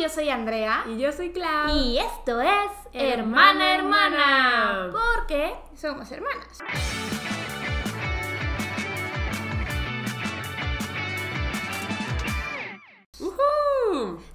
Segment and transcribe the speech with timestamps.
[0.00, 0.84] yo soy Andrea.
[0.88, 1.76] Y yo soy Clau.
[1.76, 4.90] Y esto es Hermana Hermana.
[4.90, 6.58] Porque somos hermanas.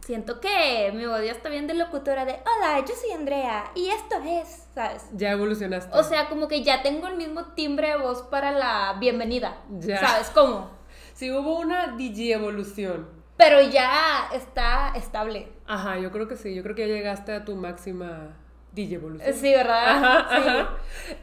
[0.01, 3.71] Siento que mi odio está bien de locutora de Hola, yo soy Andrea.
[3.73, 5.07] Y esto es, ¿sabes?
[5.13, 5.97] Ya evolucionaste.
[5.97, 9.57] O sea, como que ya tengo el mismo timbre de voz para la bienvenida.
[9.79, 9.99] Ya.
[9.99, 10.69] ¿Sabes cómo?
[11.15, 13.14] sí hubo una DJ evolución.
[13.37, 15.49] Pero ya está estable.
[15.67, 16.55] Ajá, yo creo que sí.
[16.55, 18.33] Yo creo que ya llegaste a tu máxima
[18.75, 19.33] DJ evolución.
[19.33, 19.87] Sí, ¿verdad?
[20.03, 20.49] Ajá, Sí.
[20.49, 20.69] ajá.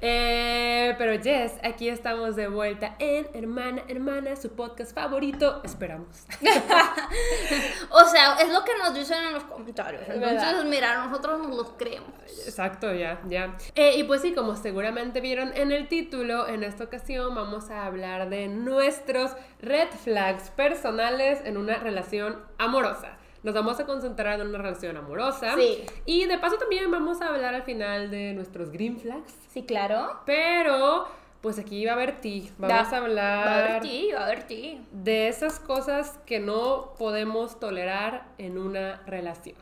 [0.01, 5.61] Eh, pero Jess, aquí estamos de vuelta en Hermana, Hermana, su podcast favorito.
[5.65, 6.25] Esperamos.
[7.91, 10.03] O sea, es lo que nos dicen en los comentarios.
[10.09, 10.65] Entonces, ¿Verdad?
[10.65, 12.11] mira, nosotros nos los creemos.
[12.47, 13.57] Exacto, ya, ya.
[13.75, 17.85] Eh, y pues sí, como seguramente vieron en el título, en esta ocasión vamos a
[17.87, 23.19] hablar de nuestros red flags personales en una relación amorosa.
[23.43, 25.55] Nos vamos a concentrar en una relación amorosa.
[25.57, 25.85] Sí.
[26.07, 29.35] Y de paso también vamos a hablar al final de nuestros green flags.
[29.49, 30.21] Sí, claro.
[30.27, 31.07] Pero,
[31.41, 32.53] pues aquí va a haber ti.
[32.59, 34.81] Vamos Da- a hablar Va a haber ti, va a haber ti.
[34.93, 39.57] de esas cosas que no podemos tolerar en una relación.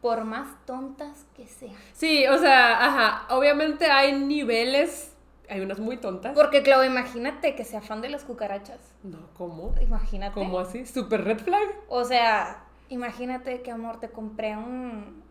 [0.00, 1.74] Por más tontas que sean.
[1.94, 5.12] Sí, o sea, ajá, obviamente hay niveles,
[5.48, 6.34] hay unas muy tontas.
[6.34, 8.78] Porque, Clau, imagínate que sea fan de las cucarachas.
[9.02, 9.74] No, ¿cómo?
[9.80, 10.34] Imagínate.
[10.34, 10.84] ¿Cómo así?
[10.86, 11.68] ¿Super red flag?
[11.88, 12.63] O sea,
[12.94, 15.22] imagínate que, amor, te compré un.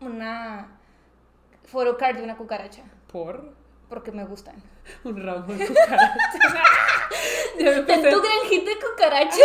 [0.00, 0.68] Una.
[1.70, 2.82] Photocard de una cucaracha.
[3.10, 3.52] ¿Por?
[3.88, 4.54] Porque me gustan.
[5.04, 6.54] Un ramo de cucarachas.
[7.58, 9.38] Me ¿Ten pensé- tu granjita de cucarachas?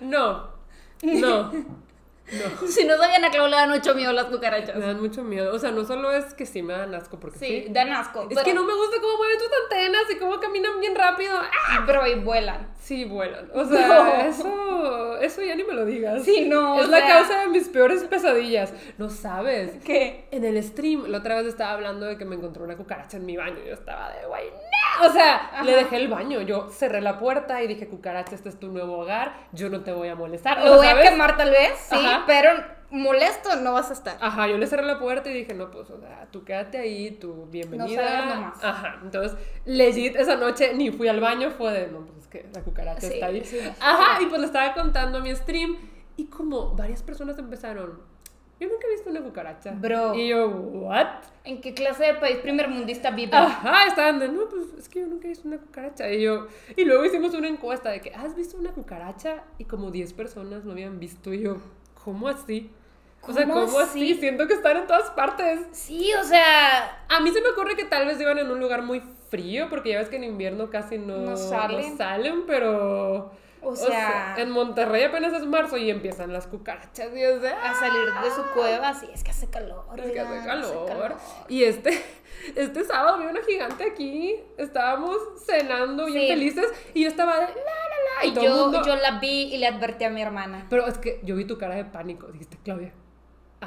[0.00, 0.50] No,
[1.02, 1.74] no, no.
[2.68, 4.78] Si no sabían a Clau le dan mucho miedo las Me cucarachas.
[4.80, 5.54] dan mucho miedo.
[5.54, 7.72] O sea, no solo es que sí me dan asco, porque Sí, sí.
[7.72, 8.22] dan asco.
[8.22, 11.36] Es pero- que no me gusta cómo mueven tus antenas y cómo caminan bien rápido.
[11.38, 11.82] ¡Ah!
[11.86, 12.73] Pero ahí vuelan.
[12.84, 13.48] Sí, vuelan.
[13.54, 14.14] O sea, No.
[14.28, 16.22] eso, eso ya ni me lo digas.
[16.22, 16.78] Sí, no.
[16.82, 18.74] es la sea, causa de mis peores pesadillas.
[18.98, 19.72] No sabes.
[19.86, 20.28] ¿Qué?
[20.30, 23.24] En el stream, la otra vez estaba hablando de que me encontré una cucaracha en
[23.24, 23.56] mi baño.
[23.64, 25.06] y Yo estaba de, güey, no.
[25.08, 25.64] O sea, Ajá.
[25.64, 26.42] le dejé el baño.
[26.42, 29.32] Yo cerré la puerta y dije, cucaracha, este es tu nuevo hogar.
[29.52, 30.62] Yo no te voy a molestar.
[30.62, 32.24] Lo voy a quemar tal vez, sí, Ajá.
[32.26, 32.50] pero
[32.94, 34.16] molesto no vas a estar.
[34.20, 37.10] Ajá, yo le cerré la puerta y dije, no, pues, o sea, tú quédate ahí,
[37.10, 38.24] tu bienvenida.
[38.26, 38.64] No nomás.
[38.64, 42.46] Ajá, entonces, legit, esa noche ni fui al baño, fue de, no, pues es que
[42.54, 43.44] la cucaracha Sí, está ahí.
[43.44, 43.58] sí.
[43.80, 45.76] Ajá, y pues le estaba contando a mi stream
[46.16, 48.00] y como varias personas empezaron,
[48.60, 49.72] yo nunca he visto una cucaracha.
[49.72, 50.14] Bro.
[50.14, 51.06] Y yo, ¿what?
[51.42, 53.34] ¿En qué clase de país primermundista vives?
[53.34, 56.10] Ajá, estaban de, no, pues es que yo nunca he visto una cucaracha.
[56.12, 59.42] Y yo, y luego hicimos una encuesta de que, ¿has visto una cucaracha?
[59.58, 61.34] Y como 10 personas lo habían visto.
[61.34, 61.56] Y yo,
[62.04, 62.70] ¿cómo así?
[63.28, 64.12] O sea, ¿Cómo ¿cómo así?
[64.12, 64.20] así?
[64.20, 65.60] Siento que están en todas partes.
[65.72, 68.82] Sí, o sea, A mí se me ocurre que tal vez iban en un lugar
[68.82, 71.96] muy frío, porque ya ves que en invierno casi no, No salen.
[71.96, 73.32] salen, pero...
[73.66, 77.16] O sea- en Monterrey apenas es marzo y empiezan las cucarachas.
[77.16, 79.86] Y a salir de su cueva, sí, es que hace calor.
[79.98, 81.16] Es que hace calor.
[81.48, 81.98] Y este,
[82.56, 84.36] este sábado vi una gigante aquí.
[84.58, 86.28] Estábamos cenando bien Sí.
[86.28, 86.66] felices.
[86.92, 88.26] Y yo estaba de la la la.
[88.26, 90.66] Y, Y todo el yo, mundo- yo la vi y le advertí a mi hermana.
[90.68, 92.26] Pero es que yo vi tu cara de pánico.
[92.26, 92.92] Dijiste, Claudia,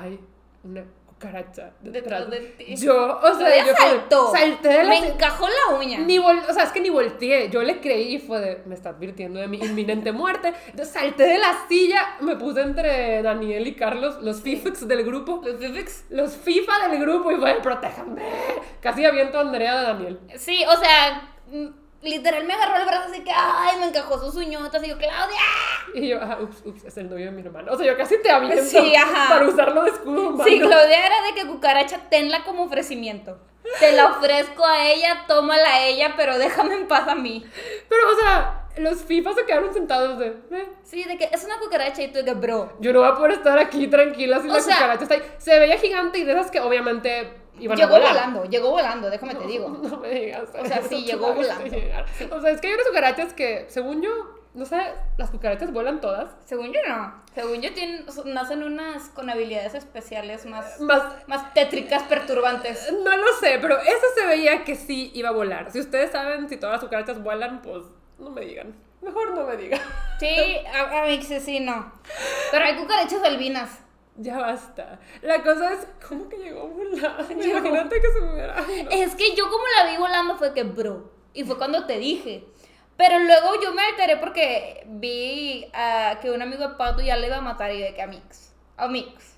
[0.02, 0.20] hay
[0.64, 2.76] una cucaracha detrás, de ti.
[2.76, 4.32] Yo, o sea, yo saltó.
[4.32, 5.98] salté de la Me encajó la uña.
[6.00, 7.50] ni vol- o sea, es que ni volteé.
[7.50, 10.54] Yo le creí y fue de, me está advirtiendo de mi inminente muerte.
[10.68, 15.42] Entonces salté de la silla, me puse entre Daniel y Carlos, los FIFX del grupo.
[15.44, 16.06] Los Vivix.
[16.12, 18.22] Los FIFA del grupo y fue, protéjanme.
[18.80, 20.20] Casi aviento a Andrea de Daniel.
[20.36, 21.32] Sí, o sea,
[22.02, 24.84] literal me agarró el brazo así que, ay, me encajó sus uñotas.
[24.84, 25.40] Y yo, Claudia.
[25.94, 27.72] Y yo, ah, ups, ups, es el novio de mi hermano.
[27.74, 29.30] O sea, yo casi te aviento Sí, ajá.
[29.30, 30.44] para usarlo de escudo humano.
[30.44, 33.38] Sí, Claudia era de que cucaracha, tenla como ofrecimiento.
[33.80, 37.46] Te la ofrezco a ella, tómala a ella, pero déjame en paz a mí.
[37.90, 41.60] Pero, o sea, los FIFA se quedaron sentados de, eh, Sí, de que es una
[41.60, 42.72] cucaracha y tú de que, bro.
[42.80, 45.24] yo no voy a poder estar aquí tranquila si la sea- cucaracha está ahí.
[45.40, 48.14] Se veía gigante y de esas que obviamente iban a Llegó volar.
[48.14, 49.70] volando, llegó volando, déjame te digo.
[49.70, 50.50] No me digas.
[50.58, 51.78] O sea, sí, llegó volando.
[52.32, 54.10] O sea, es que hay unas cucarachas que, según yo,
[54.54, 54.82] no sé,
[55.18, 56.32] las cucarachas vuelan todas.
[56.46, 57.24] Según yo no.
[57.36, 62.92] Según yo tienen, nacen unas con habilidades especiales más, Más, más tétricas, perturbantes.
[63.04, 65.72] no lo sé, pero eso se veía que sí iba a volar.
[65.72, 67.84] Si ustedes saben si todas las cucarachas vuelan, pues
[68.18, 68.76] no me digan.
[69.02, 69.80] Mejor no me digan.
[70.20, 71.92] Sí, a, a mí sí, sí, no.
[72.50, 73.70] Pero hay cucarachas albinas.
[74.18, 75.00] Ya basta.
[75.22, 77.24] La cosa es, ¿cómo que llegó volando?
[77.32, 78.56] Imagínate que se me hubiera...
[78.84, 78.90] No.
[78.92, 81.12] Es que yo como la vi volando fue que, bro.
[81.34, 82.44] Y fue cuando te dije.
[82.98, 87.28] Pero luego yo me alteré porque vi ah, que un amigo de Pato ya le
[87.28, 88.56] iba a matar y de que a Mix.
[88.76, 89.36] A Mix.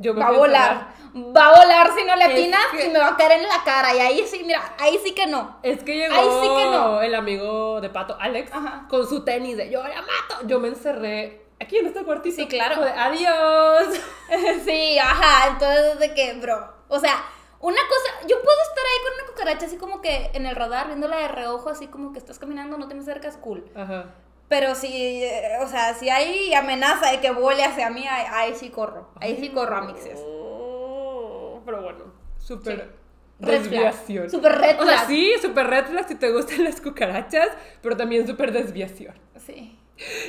[0.00, 0.88] Yo me Va a volar.
[1.36, 3.48] Va a volar si no le Es atinas que- y me va a caer en
[3.48, 3.92] la cara.
[3.96, 5.58] Y ahí sí, mira, ahí sí que no.
[5.64, 7.02] Es que llegó Ahí sí que no.
[7.02, 8.86] el amigo de Pato, Alex, Ajá.
[8.88, 10.46] con su tenis de yo la mato.
[10.46, 12.36] Yo me encerré aquí en este cuartito.
[12.36, 12.82] Sí, claro.
[12.82, 14.00] De, Adiós.
[14.64, 17.14] sí, ajá, entonces de que, bro, o sea,
[17.60, 20.86] una cosa, yo puedo estar ahí con una cucaracha así como que en el radar,
[20.86, 23.64] viéndola de reojo, así como que estás caminando, no te me acercas, cool.
[23.74, 24.14] Ajá.
[24.48, 28.54] Pero si, eh, o sea, si hay amenaza de que vuele hacia mí, ahí, ahí
[28.54, 29.10] sí corro.
[29.20, 30.18] Ahí sí corro, amixes.
[30.24, 32.04] Oh, pero bueno,
[32.38, 32.94] súper
[33.38, 34.30] desviación.
[34.30, 35.06] Súper red O sea, flag.
[35.06, 37.48] sí, súper red flag si te gustan las cucarachas,
[37.82, 39.14] pero también súper desviación.
[39.36, 39.77] Sí.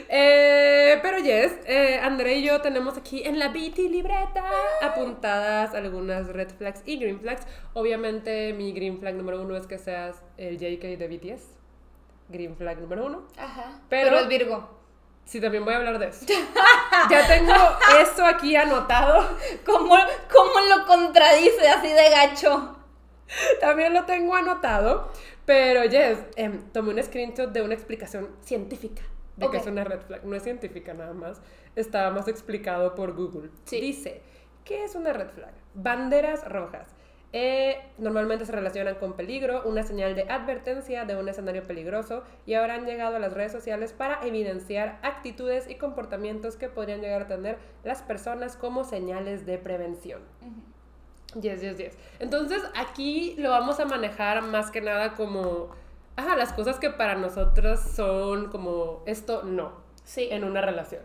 [0.10, 4.44] Eh, pero yes, eh, André y yo tenemos aquí en la BT libreta
[4.82, 7.44] apuntadas algunas red flags y green flags.
[7.74, 11.44] Obviamente mi green flag número uno es que seas el JK de BTS.
[12.30, 13.24] Green flag número uno.
[13.38, 13.80] Ajá.
[13.90, 14.80] Pero- Pero, es Virgo.
[15.26, 16.26] Sí, también voy a hablar de eso.
[17.12, 17.54] ya tengo
[18.02, 19.28] eso aquí anotado.
[19.66, 19.96] ¿Cómo,
[20.34, 22.76] ¿Cómo lo contradice así de gacho?
[23.60, 25.12] También lo tengo anotado.
[25.46, 29.04] Pero yes, em, tomé un screenshot de una explicación científica
[29.40, 30.26] de que es una red flag.
[30.26, 31.42] No es científica nada más.
[31.76, 33.50] Estaba más explicado por Google.
[33.66, 33.80] Sí.
[33.82, 34.22] Dice,
[34.66, 35.54] ¿qué es una red flag?
[35.74, 36.96] Banderas rojas.
[37.32, 42.56] Eh, normalmente se relacionan con peligro, una señal de advertencia de un escenario peligroso y
[42.56, 47.24] ahora han llegado a las redes sociales para evidenciar actitudes y comportamientos que podrían llegar
[47.24, 50.22] a tener las personas como señales de prevención.
[51.40, 51.98] Yes, yes, yes.
[52.18, 55.70] Entonces aquí lo vamos a manejar más que nada como,
[56.20, 59.74] ajá, las cosas que para nosotros son como esto no
[60.04, 60.28] Sí.
[60.32, 61.02] en una relación.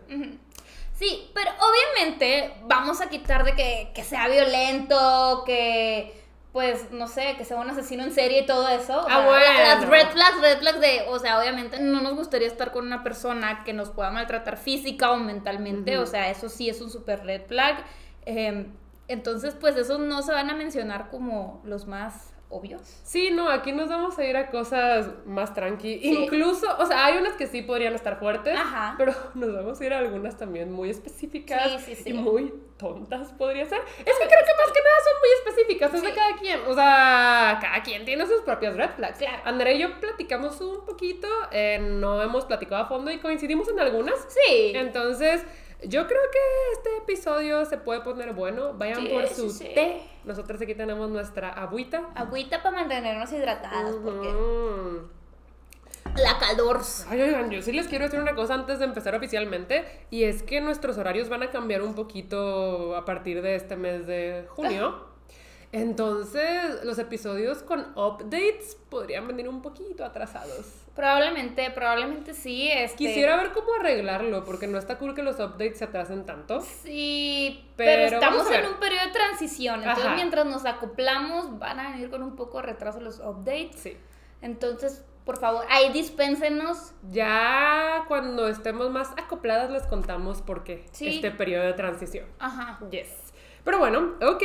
[0.93, 6.23] Sí, pero obviamente vamos a quitar de que, que sea violento, que
[6.53, 9.01] pues no sé, que sea un asesino en serie y todo eso.
[9.01, 9.59] O Ah, sea, bueno.
[9.59, 13.03] Las red flags, red flags de, o sea, obviamente no nos gustaría estar con una
[13.03, 17.25] persona que nos pueda maltratar física o mentalmente, o sea, eso sí es un super
[17.25, 17.83] red flag.
[18.25, 18.71] Em,
[19.09, 22.81] entonces, pues esos no se van a mencionar como los más obvios.
[23.03, 25.99] Sí, no, aquí nos vamos a ir a cosas más tranqui.
[25.99, 26.23] Sí.
[26.23, 28.95] Incluso, o sea, hay unas que sí podrían estar fuertes, Ajá.
[28.97, 32.09] pero nos vamos a ir a algunas también muy específicas Sí, sí, sí.
[32.11, 33.79] y muy tontas podría ser.
[33.79, 36.59] Es que creo que más que nada son muy específicas, es de cada quien.
[36.67, 39.17] O sea, cada quien tiene sus propias red flags.
[39.17, 39.41] Claro.
[39.45, 43.79] André y yo platicamos un poquito, eh, no hemos platicado a fondo y coincidimos en
[43.79, 44.15] algunas.
[44.29, 44.71] Sí.
[44.75, 45.43] Entonces,
[45.87, 46.39] yo creo que
[46.73, 48.73] este episodio se puede poner bueno.
[48.73, 49.65] Vayan Sí, por su sí.
[49.73, 50.01] té.
[50.23, 52.09] Nosotros aquí tenemos nuestra agüita.
[52.15, 54.29] Agüita para mantenernos hidratadas, porque
[56.15, 56.81] la calor.
[57.09, 60.43] Ay, oigan, yo sí les quiero decir una cosa antes de empezar oficialmente, y es
[60.43, 65.13] que nuestros horarios van a cambiar un poquito a partir de este mes de junio.
[65.71, 70.84] Entonces, los episodios con updates podrían venir un poquito atrasados.
[70.95, 72.69] Probablemente, probablemente sí.
[72.71, 76.61] Este, Quisiera ver cómo arreglarlo, porque no está cool que los updates se atrasen tanto.
[76.61, 79.79] Sí, Pero pero, estamos en un periodo de transición.
[79.79, 80.15] Entonces, Ajá.
[80.15, 83.75] mientras nos acoplamos, van a venir con un poco de retraso los updates.
[83.75, 83.97] Sí.
[84.41, 86.93] Entonces, por favor, ahí dispénsenos.
[87.11, 91.15] Ya cuando estemos más acopladas les contamos por qué Sí.
[91.15, 92.25] este periodo de transición.
[92.39, 92.79] Ajá.
[92.91, 93.24] Yes.
[93.65, 94.43] Pero bueno, ok.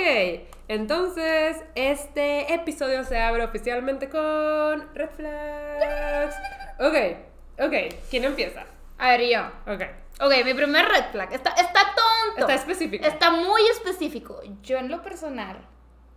[0.67, 6.35] Entonces, este episodio se abre oficialmente con Red Flags.
[6.81, 7.95] Ok, ok.
[8.11, 8.65] ¿Quién empieza?
[8.99, 9.41] A ver, yo.
[9.73, 9.83] Ok.
[10.23, 11.33] Ok, mi primer red flag.
[11.33, 12.41] Está, está tonto.
[12.41, 13.07] Está específico.
[13.07, 14.41] Está muy específico.
[14.63, 15.57] Yo, en lo personal,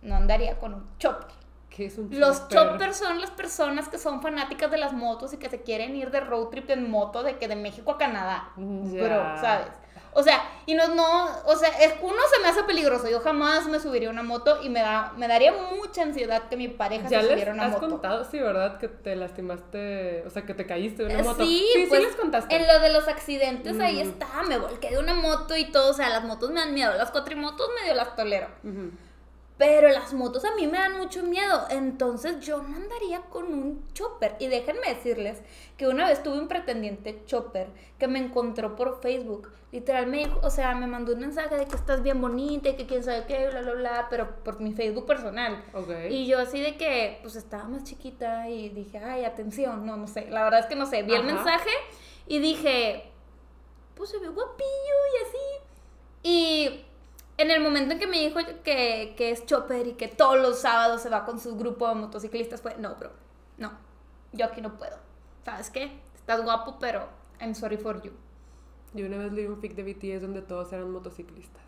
[0.02, 1.32] no andaría con un chopper.
[1.70, 2.72] ¿Qué es un Los chopper?
[2.72, 6.10] choppers son las personas que son fanáticas de las motos y que se quieren ir
[6.10, 8.50] de road trip en moto de que de México a Canadá.
[8.56, 9.02] Ya.
[9.02, 9.72] Bro, ¿sabes?
[10.16, 13.10] O sea, y no, no, o sea, es, uno se me hace peligroso.
[13.10, 16.56] Yo jamás me subiría a una moto y me da, me daría mucha ansiedad que
[16.56, 17.88] mi pareja Ya se subiera a una has moto.
[17.88, 18.78] contado, sí, ¿verdad?
[18.78, 21.44] Que te lastimaste, o sea, que te caíste de una Eh, moto.
[21.44, 22.54] Sí, sí, pues les contaste.
[22.54, 25.94] en lo de los accidentes ahí está, me volqué de una moto y todo, o
[25.94, 28.46] sea, las motos me dan miedo, las cuatrimotos medio las tolero.
[29.56, 31.66] Pero las motos a mí me dan mucho miedo.
[31.70, 34.34] Entonces yo no andaría con un chopper.
[34.40, 35.42] Y déjenme decirles
[35.76, 37.68] que una vez tuve un pretendiente chopper
[37.98, 39.52] que me encontró por Facebook.
[39.70, 42.74] Literal me dijo, o sea, me mandó un mensaje de que estás bien bonita y
[42.74, 45.64] que quién sabe qué, bla, bla, bla, pero por mi Facebook personal.
[46.10, 50.06] Y yo así de que, pues estaba más chiquita y dije, ay, atención, no, no
[50.06, 50.28] sé.
[50.30, 51.02] La verdad es que no sé.
[51.02, 51.70] Vi el mensaje
[52.26, 53.10] y dije,
[53.94, 55.64] pues se ve guapillo y así.
[56.22, 56.84] Y
[57.36, 60.60] en el momento en que me dijo que, que es chopper y que todos los
[60.60, 63.10] sábados se va con su grupo de motociclistas, fue, no, bro,
[63.58, 63.72] no,
[64.32, 64.96] yo aquí no puedo.
[65.44, 66.00] ¿Sabes qué?
[66.14, 67.08] Estás guapo, pero
[67.40, 68.12] I'm sorry for you.
[68.94, 71.63] Yo una vez leí un fic de BTS donde todos eran motociclistas.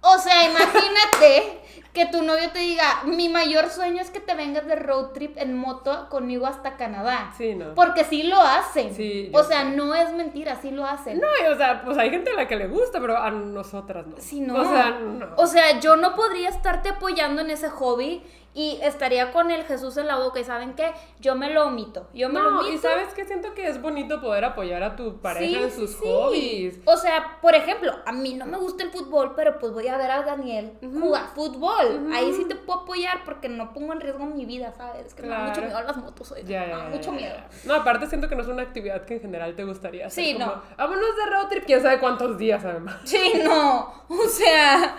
[0.00, 1.60] O sea, imagínate
[1.96, 5.38] que tu novio te diga, mi mayor sueño es que te vengas de road trip
[5.38, 7.32] en moto conmigo hasta Canadá.
[7.38, 7.74] Sí, ¿no?
[7.74, 8.94] Porque sí lo hacen.
[8.94, 9.70] Sí, o sea, sé.
[9.70, 11.18] no es mentira, sí lo hacen.
[11.18, 14.06] No, y, o sea, pues hay gente a la que le gusta, pero a nosotras
[14.06, 14.16] no.
[14.18, 14.60] Sí, no.
[14.60, 15.28] O sea, no.
[15.36, 18.22] O sea, yo no podría estarte apoyando en ese hobby
[18.58, 20.92] y estaría con el Jesús en la boca y ¿saben qué?
[21.20, 22.74] Yo me lo omito, yo me lo No, omito.
[22.74, 25.90] y sabes que siento que es bonito poder apoyar a tu pareja Sí, en sus
[25.90, 25.98] sí.
[26.06, 26.78] hobbies.
[26.86, 29.98] O sea, por ejemplo, a mí no me gusta el fútbol, pero pues voy a
[29.98, 32.08] ver a Daniel jugar fútbol.
[32.14, 35.06] Ahí sí te puedo apoyar porque no pongo en riesgo mi vida, ¿sabes?
[35.08, 35.50] Es que me da Claro.
[35.50, 36.42] mucho miedo las motos hoy.
[36.44, 37.36] Ya, ya, ya, mucho miedo.
[37.64, 40.24] No, aparte siento que no es una actividad que en general te gustaría hacer.
[40.24, 40.62] Sí, como, no.
[40.78, 42.96] Vámonos de road trip, quién sabe cuántos días además.
[43.04, 43.92] Sí, no.
[44.08, 44.96] O sea.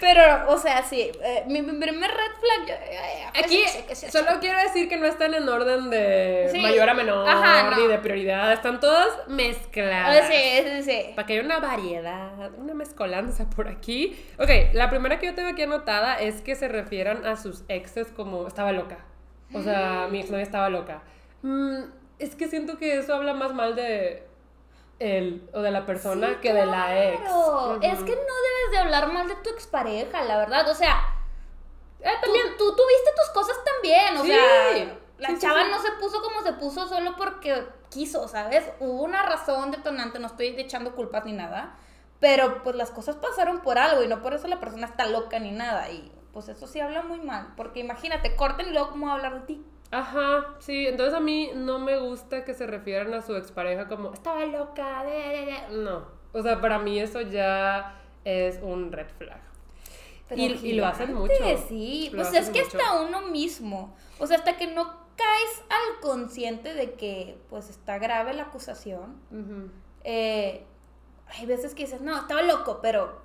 [0.00, 1.10] Pero, o sea, sí.
[1.22, 2.68] eh, mi, mi primer red flag.
[2.68, 6.50] yo- eh, pues, Aquí sí sí, solo quiero decir que no están en orden de
[6.62, 7.76] mayor a menor Ajá, no.
[7.76, 10.26] ni de prioridad, están todas Ah, mezcladas.
[10.28, 11.10] Sí, sí, sí.
[11.16, 14.16] Para que haya una variedad, una mezcolanza por aquí.
[14.38, 18.08] Ok, la primera que yo tengo aquí anotada es que se refieran a sus exes
[18.08, 18.98] como estaba loca.
[19.54, 21.02] O sea, mi exnovia estaba loca.
[21.42, 21.84] Mm,
[22.18, 24.22] es que siento que eso habla más mal de
[24.98, 27.20] él o de la persona Sí, que de la ex.
[27.20, 27.78] claro.
[27.80, 30.68] Es que no debes de hablar mal de tu expareja, la verdad.
[30.68, 31.14] O sea,
[32.00, 32.46] Eh, también.
[32.58, 34.16] tú tuviste tus cosas también.
[34.16, 34.28] O Sí.
[34.30, 35.70] sea, la Sí, sí, chava sí.
[35.70, 38.64] no se puso como se puso solo porque quiso, ¿sabes?
[38.80, 41.76] Hubo una razón detonante, no estoy echando culpas ni nada.
[42.20, 45.38] Pero pues las cosas pasaron por algo y no por eso la persona está loca
[45.38, 45.88] ni nada.
[45.90, 47.52] Y pues eso sí habla muy mal.
[47.56, 49.64] Porque imagínate, corten y luego cómo va a hablar de ti.
[49.90, 54.12] Ajá, sí, entonces a mí no me gusta que se refieran a su expareja como
[54.12, 55.82] estaba loca, de, de, de".
[55.82, 56.18] no.
[56.32, 59.40] O sea, para mí eso ya es un red flag.
[60.28, 61.32] Pero Y, y lo hacen mucho.
[61.68, 62.76] Sí, pues hacen es que mucho.
[62.76, 63.96] hasta uno mismo.
[64.18, 64.84] O sea, hasta que no
[65.16, 69.16] caes al consciente de que pues está grave la acusación.
[70.04, 70.64] Eh,
[71.28, 73.22] hay veces que dices, no, estaba loco, pero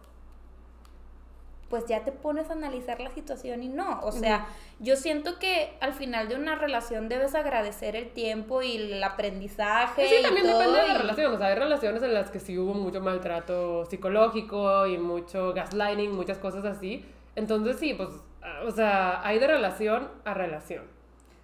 [1.73, 3.99] pues ya te pones a analizar la situación y no.
[4.03, 4.45] O sea,
[4.77, 10.07] yo siento que al final de una relación debes agradecer el tiempo y el aprendizaje.
[10.07, 11.33] Sí, y también todo, depende de la y- relación.
[11.33, 16.11] O sea, hay relaciones en las que sí hubo mucho maltrato psicológico y mucho gaslighting,
[16.15, 17.03] muchas cosas así.
[17.35, 18.09] Entonces sí, pues,
[18.43, 20.83] ah, o sea, hay de relación a relación.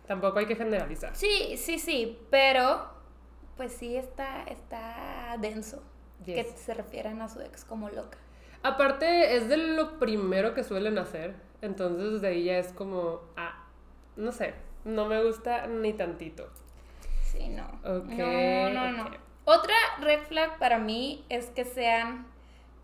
[0.05, 1.15] Tampoco hay que generalizar.
[1.15, 2.85] Sí, sí, sí, pero
[3.57, 5.81] pues sí está, está denso
[6.23, 6.51] que Yes.
[6.55, 8.19] se refieran a su ex como loca.
[8.63, 11.35] Aparte, es de lo primero que suelen hacer.
[11.61, 13.65] Entonces, desde ahí ya es como, ah,
[14.15, 14.53] no sé,
[14.85, 16.49] no me gusta ni tantito.
[17.23, 17.65] Sí, no.
[17.83, 19.09] Ok, no, no, no.
[19.45, 22.27] Otra red flag para mí es que sean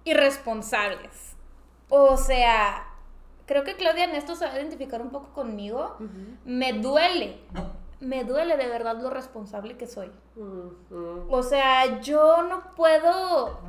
[0.03, 1.36] irresponsables.
[1.89, 2.88] O sea,
[3.46, 5.98] creo que Claudia en esto se va a identificar un poco conmigo.
[6.44, 7.38] Me duele,
[8.00, 10.12] me duele de verdad lo responsable que soy.
[11.29, 13.60] O sea, yo no puedo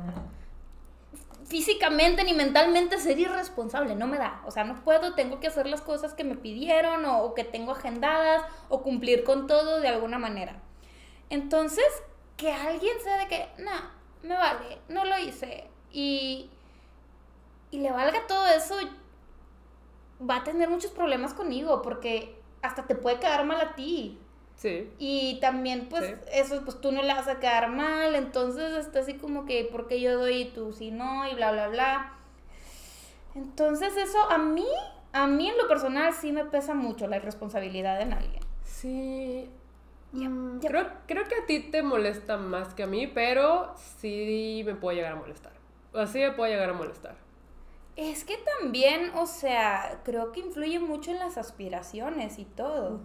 [1.47, 4.41] físicamente ni mentalmente ser irresponsable, no me da.
[4.45, 7.71] O sea, no puedo, tengo que hacer las cosas que me pidieron o, que tengo
[7.71, 10.61] agendadas o cumplir con todo de alguna manera.
[11.29, 11.85] Entonces,
[12.35, 13.71] que alguien sea de que, no,
[14.23, 16.49] me vale, no lo hice y,
[17.71, 18.75] y le valga todo eso,
[20.29, 24.19] va a tener muchos problemas conmigo porque hasta te puede quedar mal a ti.
[24.57, 24.91] Sí.
[24.97, 26.13] Y también, pues, Sí.
[26.33, 29.87] eso, pues tú no le vas a quedar mal, entonces está así como que, ¿por
[29.87, 31.25] qué yo doy y tú si no?
[31.29, 32.13] Y bla, bla, bla.
[33.35, 34.67] Entonces eso a mí,
[35.13, 38.41] a mí en lo personal sí me pesa mucho la irresponsabilidad en alguien.
[38.63, 39.49] Sí.
[40.13, 40.69] Ya, Mm, ya.
[40.69, 44.97] Creo, creo que a ti te molesta más que a mí, pero sí me puede
[44.97, 45.51] llegar a molestar.
[45.93, 47.15] Así me puede llegar a molestar.
[47.95, 53.01] Es que también, o sea, creo que influye mucho en las aspiraciones y todo.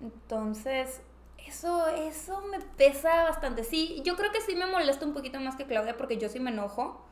[0.00, 1.00] Entonces,
[1.46, 3.64] eso, eso me pesa bastante.
[3.64, 6.40] Sí, yo creo que sí me molesta un poquito más que Claudia porque yo sí
[6.40, 7.06] me enojo.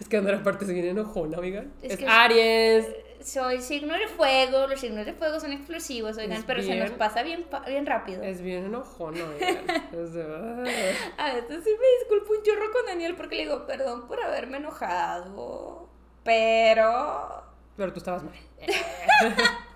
[0.00, 1.64] Es que Andrea aparte se viene enojona, amiga.
[1.82, 2.86] Es Es, que- Aries.
[3.22, 6.90] Soy signo de fuego, los signos de fuego son explosivos, oigan, Es pero se nos
[6.90, 8.22] pasa bien, bien rápido.
[8.22, 9.66] Es bien enojona, oigan.
[9.92, 10.94] De-.
[11.16, 14.58] A veces sí me disculpo un chorro con Daniel porque le digo, perdón por haberme
[14.58, 15.88] enojado,
[16.22, 17.44] pero...
[17.78, 18.34] Pero tú estabas mal.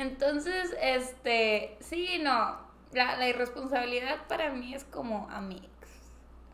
[0.00, 2.56] Entonces, este, sí, no,
[2.92, 5.68] la, la irresponsabilidad para mí es como amigos,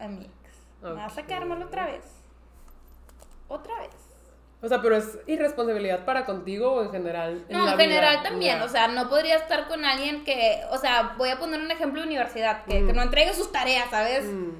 [0.00, 0.32] amigos.
[0.82, 1.68] ¿Me vas a quedar mal Ok.
[1.68, 2.04] otra vez?
[3.48, 3.90] ¿Otra vez?
[4.62, 7.46] O sea, pero es irresponsabilidad para contigo o en general.
[7.50, 7.76] No, en vida?
[7.76, 11.60] general también, o sea, no podría estar con alguien que, o sea, voy a poner
[11.60, 12.96] un ejemplo de universidad, que, que Mm.
[12.96, 14.24] no entregue sus tareas, ¿sabes?
[14.24, 14.50] Mm,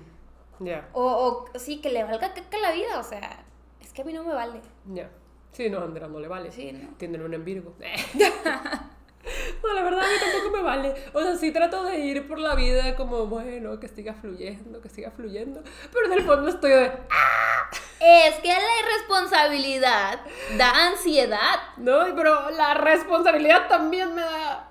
[0.61, 3.45] Ya, O, o sí, que le valga caca la vida, o sea,
[3.81, 4.61] es que a mí no me vale.
[4.87, 5.11] ya.
[5.57, 6.53] Sí, no, Andrea, no le vale.
[6.53, 6.91] Sí, no.
[6.99, 7.75] Tiene luna en Virgo.
[9.61, 10.95] No, la verdad a mí tampoco me vale.
[11.13, 14.89] O sea, sí trato de ir por la vida como, bueno, que siga fluyendo, que
[14.89, 15.63] siga fluyendo.
[15.93, 16.93] Pero en el fondo estoy de,
[17.99, 20.21] Es que la irresponsabilidad
[20.57, 21.59] da ansiedad.
[21.79, 24.69] no, pero la responsabilidad también me da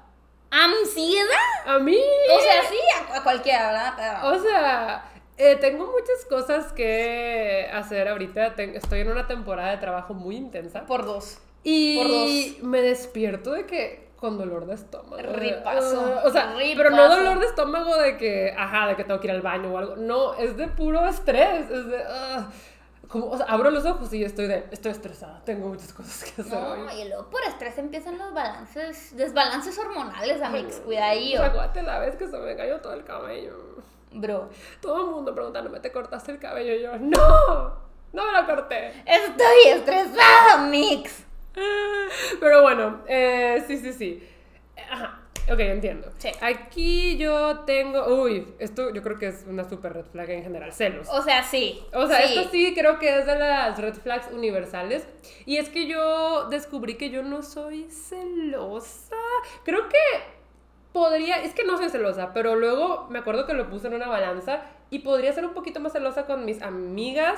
[0.52, 1.28] ¿Ansiedad?
[1.66, 2.00] a mí.
[2.32, 2.78] O sea, sí,
[3.12, 3.94] a, a cualquiera, ¿verdad?
[3.98, 5.04] Pero- O sea,
[5.38, 8.56] Eh, tengo muchas cosas que hacer ahorita.
[8.56, 10.86] Ten- estoy en una temporada de trabajo muy intensa.
[10.86, 11.40] Por dos.
[11.64, 15.18] Y me despierto de que con dolor de estómago.
[15.18, 19.20] Ripazo, Ah, o sea, pero no dolor de estómago de que, ajá, de que tengo
[19.20, 19.96] que ir al baño o algo.
[19.98, 21.70] No, es de puro estrés.
[21.70, 22.04] Es de.
[22.08, 22.50] ah,
[23.10, 24.64] como, o sea, abro los ojos y estoy de.
[24.72, 25.42] Estoy estresada.
[25.44, 27.02] Tengo muchas cosas que hacer No, hoy.
[27.02, 30.76] y luego por estrés empiezan los balances, desbalances hormonales, amigos.
[30.86, 31.44] Cuidadillo.
[31.44, 33.58] Acuérdate la vez que se me cayó todo el cabello.
[34.16, 34.50] Bro.
[34.82, 36.74] Todo el mundo preguntándome, ¿te cortaste el cabello?
[36.74, 37.86] Y yo, ¡No!
[38.14, 38.94] No me lo corté.
[39.06, 41.26] Estoy estresada, Mix.
[42.40, 44.30] Pero bueno, eh, sí, sí, sí.
[44.90, 45.20] Ajá.
[45.52, 46.12] Ok, entiendo.
[46.18, 46.30] Sí.
[46.42, 48.24] Aquí yo tengo.
[48.24, 50.74] Uy, esto yo creo que es una super red flag en general.
[50.74, 51.08] Celos.
[51.10, 51.86] O sea, sí.
[51.94, 55.08] O sea, esto sí creo que es de las red flags universales.
[55.46, 59.16] Y es que yo descubrí que yo no soy celosa.
[59.64, 59.98] Creo que
[60.96, 64.08] podría, es que no soy celosa, pero luego me acuerdo que lo puse en una
[64.08, 67.38] balanza y podría ser un poquito más celosa con mis amigas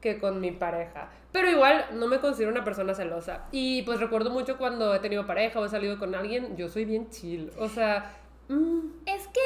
[0.00, 1.08] que con mi pareja.
[1.32, 3.48] Pero igual no me considero una persona celosa.
[3.50, 6.84] Y pues recuerdo mucho cuando he tenido pareja o he salido con alguien, yo soy
[6.84, 7.50] bien chill.
[7.58, 8.08] O sea,
[8.48, 9.40] mm, Es que,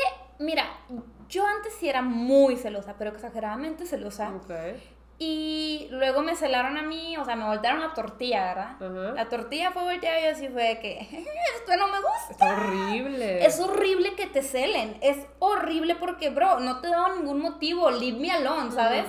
[0.45, 0.65] mira,
[1.31, 4.35] yo antes sí era muy celosa, pero exageradamente celosa.
[4.35, 4.51] ok.
[5.19, 9.15] Y luego me celaron a mí, o sea, me voltearon la tortilla, ¿verdad?
[9.15, 10.99] La tortilla fue volteada y yo así fue de que,
[11.57, 12.33] esto no me gusta.
[12.33, 13.45] Está horrible.
[13.45, 14.99] Es horrible que te celen.
[15.01, 17.91] Es horrible porque, bro, no te he dado ningún motivo.
[17.91, 19.07] Leave me alone, ¿sabes?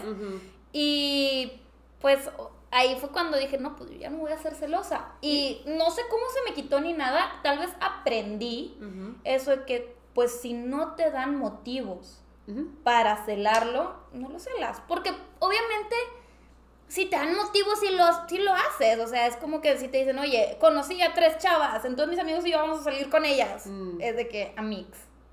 [0.72, 1.60] Y
[2.00, 2.30] pues
[2.72, 5.14] ahí fue cuando dije, no, pues yo ya no voy a ser celosa.
[5.22, 7.40] Y no sé cómo se me quitó ni nada.
[7.44, 8.78] Tal vez aprendí
[9.26, 12.24] eso de que, pues si no te dan motivos
[12.84, 14.82] para celarlo, no lo celas.
[14.88, 15.96] Porque obviamente,
[16.88, 19.00] si te dan motivos, sí lo, sí lo haces.
[19.00, 22.20] O sea, es como que si te dicen, oye, conocí a tres chavas, entonces mis
[22.20, 23.68] amigos y yo vamos a salir con ellas.
[23.68, 24.02] Mm.
[24.02, 24.54] Es de que,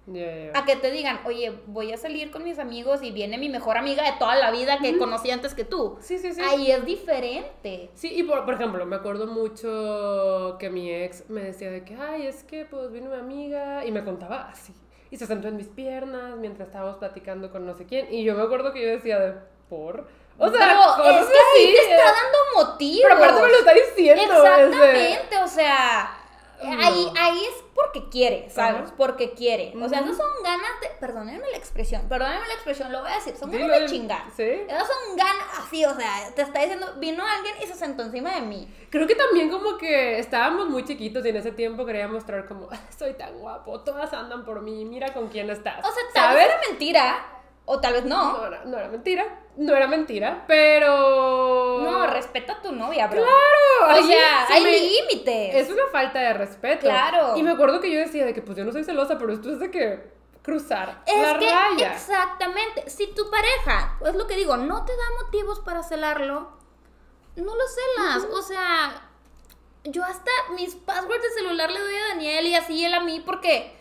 [0.06, 0.59] ya, ya.
[0.59, 3.78] A que te digan, oye, voy a salir con mis amigos y viene mi mejor
[3.78, 5.97] amiga de toda la vida que conocí antes que tú.
[6.00, 6.42] Sí, sí, sí.
[6.42, 7.90] Ahí es diferente.
[7.94, 11.94] Sí, y por, por ejemplo, me acuerdo mucho que mi ex me decía de que,
[11.94, 14.75] ay, es que pues vino mi amiga y me contaba así.
[15.14, 18.12] Y se sentó en mis piernas mientras estábamos platicando con no sé quién.
[18.12, 19.35] Y yo me acuerdo que yo decía de,
[19.68, 20.09] ¿por?
[20.37, 22.14] O sea, Pero es que así, te está eh.
[22.16, 23.00] dando motivos.
[23.05, 24.22] Pero aparte me lo está diciendo.
[24.24, 26.18] Exactamente, o sea.
[26.66, 28.83] Ahí, ahí es porque quiere, ¿sabes?
[28.83, 28.94] Ajá.
[28.96, 29.72] Porque quiere.
[29.81, 30.88] O sea, esas son ganas de.
[31.00, 34.22] Perdónenme la expresión, perdónenme la expresión, lo voy a decir, son Dilo, ganas de chingar.
[34.37, 34.42] Sí.
[34.42, 38.35] Esas son ganas así, o sea, te está diciendo, vino alguien y se sentó encima
[38.35, 38.72] de mí.
[38.90, 42.68] Creo que también como que estábamos muy chiquitos y en ese tiempo quería mostrar como,
[42.70, 45.79] "Ah, soy tan guapo, todas andan por mí, mira con quién estás.
[45.85, 47.27] O sea, tal vez era mentira,
[47.66, 48.38] o tal vez no.
[48.38, 51.79] No era, no era mentira, no era mentira, pero...
[51.83, 53.22] No, respeta a tu novia, bro.
[53.22, 55.55] Claro, O sea, se hay me- límites.
[55.55, 56.81] Es una falta de respeto.
[56.83, 57.37] Claro.
[57.37, 59.50] Y me acuerdo que yo decía de que pues yo no soy celosa, pero esto
[59.53, 61.92] es de que cruzar Es la que, raya.
[61.94, 66.50] exactamente, si tu pareja, es lo que digo, no te da motivos para celarlo,
[67.37, 68.24] no lo celas.
[68.31, 69.09] O sea,
[69.85, 73.22] yo hasta mis passwords de celular le doy a Daniel y así él a mí
[73.24, 73.74] porque,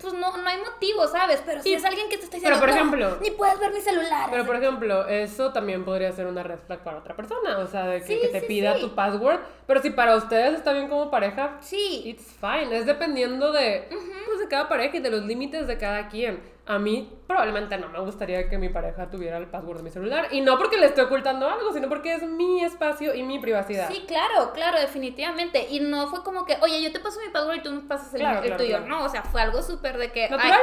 [0.00, 1.42] pues no, no hay motivo, ¿sabes?
[1.44, 1.74] Pero si Sí.
[1.74, 2.74] es alguien que te está Pero, diciendo, por "No,
[3.08, 4.28] ejemplo- ni puedes ver mi celular.
[4.30, 7.86] Pero por ejemplo, eso también podría ser una red flag para otra persona, o sea,
[7.86, 10.88] de que, Sí, que te sí, pida tu password, pero si para ustedes está bien
[10.88, 13.88] como pareja, Sí, It's fine, es dependiendo de,
[14.26, 16.40] pues, de cada pareja y de los límites de cada quien.
[16.68, 20.28] A mí probablemente no me gustaría que mi pareja tuviera el password de mi celular.
[20.32, 23.88] Y no porque le esté ocultando algo, sino porque es mi espacio y mi privacidad.
[23.88, 25.66] sí, claro, claro, definitivamente.
[25.70, 28.12] Y no fue como que, oye, yo te paso mi password y tú me pasas
[28.12, 28.76] el, Claro, el claro, tuyo.
[28.76, 28.86] claro.
[28.86, 30.28] No, o sea, fue algo súper de que.
[30.28, 30.52] ¿Natural?
[30.52, 30.60] ay,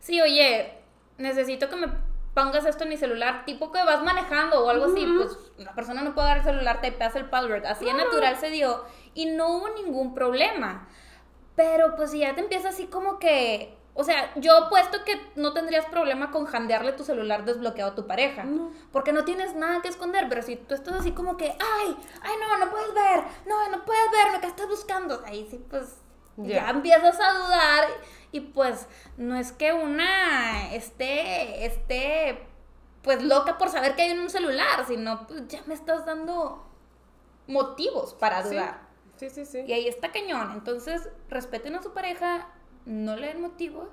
[0.00, 0.74] sí, oye,
[1.18, 1.86] necesito que me
[2.34, 6.02] pongas esto en mi celular, tipo que vas manejando o algo así, pues la persona
[6.02, 7.64] no puede dar el celular, te pasa el password.
[7.64, 8.82] Así de natural se dio
[9.14, 10.88] y no hubo ningún problema.
[11.54, 13.78] Pero pues si ya te empieza así como que.
[13.96, 18.06] O sea, yo puesto que no tendrías problema con jandearle tu celular desbloqueado a tu
[18.08, 18.42] pareja.
[18.42, 18.72] No.
[18.90, 20.28] Porque no tienes nada que esconder.
[20.28, 23.22] Pero si tú estás así como que, ay, ay, no, no puedes ver.
[23.46, 25.22] No, no puedes ver lo que estás buscando.
[25.24, 25.98] Ahí sí, pues
[26.36, 26.64] Ya.
[26.64, 27.84] ya empiezas a dudar.
[28.32, 32.48] Y pues no es que una esté, esté,
[33.02, 34.84] pues loca por saber que hay en un celular.
[34.88, 36.66] Sino, pues ya me estás dando
[37.46, 38.80] motivos para Sí, dudar.
[39.16, 39.44] sí, sí.
[39.46, 39.60] sí.
[39.66, 40.50] Y ahí está cañón.
[40.52, 42.48] Entonces, respeten a su pareja,
[42.86, 43.88] no le den motivos.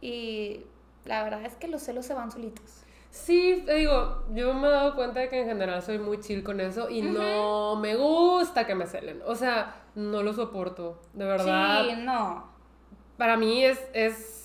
[0.00, 0.62] Y
[1.04, 2.84] la verdad es que los celos se van solitos.
[3.10, 6.44] Sí, te digo, yo me he dado cuenta de que en general soy muy chill
[6.44, 9.20] con eso y no me gusta que me celen.
[9.26, 11.84] O sea, no lo soporto, de verdad.
[11.84, 12.48] Sí, no.
[13.16, 14.39] Para mí es, es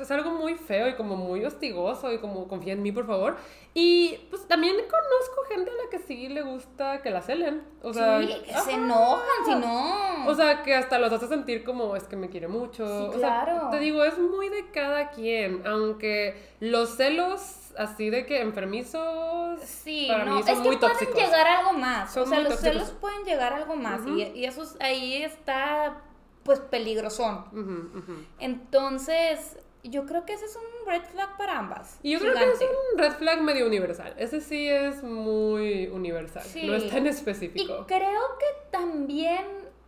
[0.00, 3.36] es algo muy feo y como muy hostigoso y como confía en mí, por favor.
[3.74, 7.62] Y pues también conozco gente a la que sí le gusta que la celen.
[7.82, 10.26] O sea, sí, que se enojan si no.
[10.26, 12.86] O sea, que hasta los hace sentir como es que me quiere mucho.
[12.86, 13.70] Sí, O sea, claro.
[13.70, 15.66] te digo, es muy de cada quien.
[15.66, 20.76] Aunque los celos así de que enfermizos Sí, para no, mí son es que muy
[20.76, 21.14] pueden tóxicos.
[21.22, 22.12] llegar a algo más.
[22.12, 22.72] Son o sea, los tóxicos.
[22.74, 24.02] celos pueden llegar a algo más.
[24.06, 26.02] Y, y eso es- ahí está,
[26.44, 27.44] pues, peligrosón.
[27.52, 28.14] Ujú.
[28.38, 31.98] Entonces, yo creo que ese es un red flag para ambas.
[32.02, 34.14] Y yo creo que es un red flag medio universal.
[34.16, 36.42] Ese sí es muy universal.
[36.44, 36.66] Sí.
[36.66, 37.84] No es tan Y específico.
[37.86, 39.44] creo que también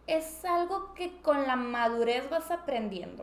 [0.06, 3.22] es algo que con la madurez vas aprendiendo.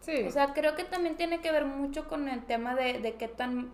[0.00, 0.24] Sí.
[0.26, 3.28] O sea, creo que también tiene que ver mucho con el tema de, de qué
[3.28, 3.72] tan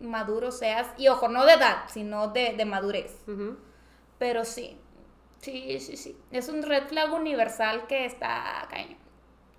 [0.00, 0.88] maduro seas.
[0.96, 3.24] Y ojo, no de edad, sino de, de madurez.
[4.18, 4.78] Pero sí,
[5.40, 6.16] sí, sí, sí.
[6.30, 8.96] Es un red flag universal que está caño.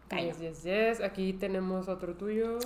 [0.08, 0.28] Caño.
[0.28, 1.02] Yes, yes, yes.
[1.02, 2.60] Aquí tenemos otro tuyo.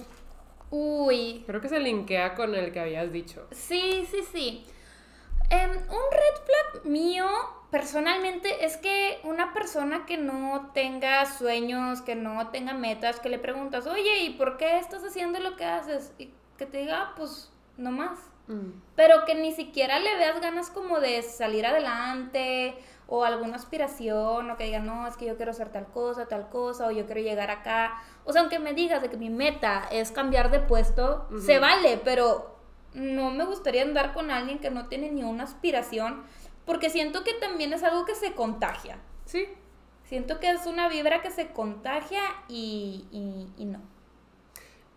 [0.70, 3.48] Uy, Creo que se linkea con el que habías dicho.
[3.52, 4.66] sí, sí, sí.
[5.50, 5.78] Em, un
[6.12, 7.28] red flag mío,
[7.72, 13.38] personalmente, es que una persona que no tenga sueños, que no tenga metas, que le
[13.38, 16.14] preguntas, oye, ¿y por qué estás haciendo lo que haces?
[16.18, 18.18] Y que te diga, "Ah, pues, no más.
[18.48, 18.72] Mm.
[18.96, 22.76] Pero que ni siquiera le veas ganas como de salir adelante
[23.14, 26.48] o alguna aspiración o que diga, no, es que yo quiero hacer tal cosa, tal
[26.48, 28.02] cosa o yo quiero llegar acá.
[28.24, 32.00] O sea, aunque me digas de que mi meta es cambiar de puesto, se vale,
[32.06, 32.56] pero
[32.94, 36.24] no me gustaría andar con alguien que no tiene ni una aspiración
[36.66, 38.98] porque siento que también es algo que se contagia.
[39.26, 39.46] Sí.
[40.06, 43.82] Siento que es una vibra que se contagia y, y, y no.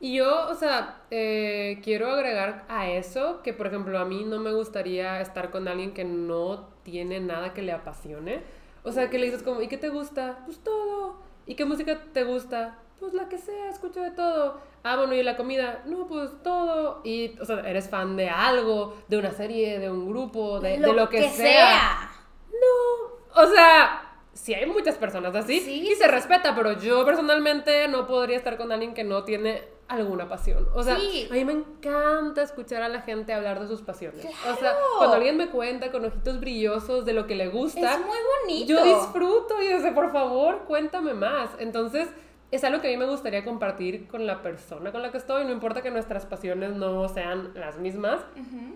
[0.00, 4.38] Y yo, o sea, eh, quiero agregar a eso que, por ejemplo, a mí no
[4.38, 8.42] me gustaría estar con alguien que no tiene nada que le apasione.
[8.82, 10.42] O sea, que le dices como, ¿y qué te gusta?
[10.44, 11.16] Pues todo.
[11.46, 12.78] ¿Y qué música te gusta?
[13.00, 14.60] Pues la que sea, escucho de todo.
[14.82, 15.82] Ah, bueno, ¿y la comida?
[15.86, 17.00] No, pues todo.
[17.04, 20.92] Y, o sea, eres fan de algo, de una serie, de un grupo, de de
[20.92, 22.10] lo, que, sea.
[22.48, 27.88] No, o sea, sí hay muchas personas así Sí, y se respeta, pero yo personalmente
[27.88, 30.66] no podría estar con alguien que no tiene alguna pasión.
[30.74, 31.28] O sea, Sí.
[31.30, 34.24] a mí me encanta escuchar a la gente hablar de sus pasiones.
[34.50, 37.98] O sea, cuando alguien me cuenta con ojitos brillosos de lo que le gusta, Es
[38.00, 38.66] muy bonito.
[38.66, 41.50] yo disfruto y dice, por favor, cuéntame más.
[41.58, 42.08] Entonces,
[42.54, 45.44] es algo que a mí me gustaría compartir con la persona con la que estoy.
[45.44, 48.20] No importa que nuestras pasiones no sean las mismas,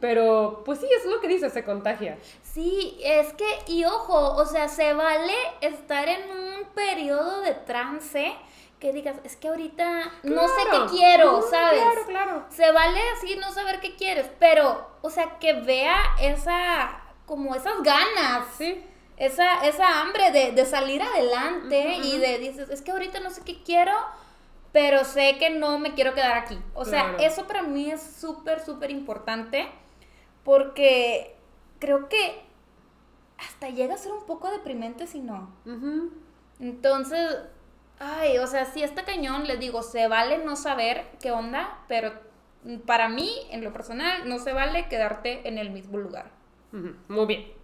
[0.01, 2.19] pero pues sí, es lo que dice, se contagia.
[2.43, 8.35] Sí, es que, y ojo, o sea, se vale estar en un periodo de trance
[8.81, 11.81] que digas, es que ahorita no sé qué quiero, ¿sabes?
[11.81, 12.45] Claro, claro.
[12.49, 17.83] Se vale así no saber qué quieres, pero, o sea, que vea esa, como esas
[17.83, 18.85] ganas, Sí.
[19.19, 23.43] Esa, esa hambre de, de salir adelante y de, dices, es que ahorita no sé
[23.45, 23.93] qué quiero,
[24.73, 26.59] pero sé que no me quiero quedar aquí.
[26.75, 29.69] O sea, eso para mí es súper, súper importante
[30.45, 31.37] porque
[31.79, 32.43] creo que
[33.39, 35.51] hasta llega a ser un poco deprimente si no.
[36.61, 37.39] Entonces,
[37.99, 42.13] ay, o sea, si está cañón, les digo, se vale no saber qué onda, pero
[42.87, 46.31] para mí, en lo personal, no se vale quedarte en el mismo lugar.
[47.09, 47.58] Muy bien.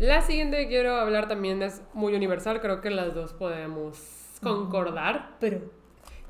[0.00, 3.98] La siguiente que quiero hablar también es muy universal, creo que las dos podemos
[4.42, 5.60] concordar, pero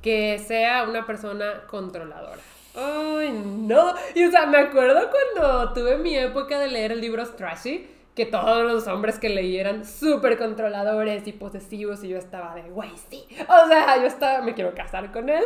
[0.03, 2.41] que sea una persona controladora.
[2.75, 3.95] Ay, no.
[4.17, 8.65] Y o sea, me acuerdo cuando tuve mi época de leer libros trashy, que todos
[8.65, 13.25] los hombres que leí eran súper controladores y posesivos y yo estaba de, güey, sí.
[13.43, 15.45] O sea, yo estaba, me quiero casar con él.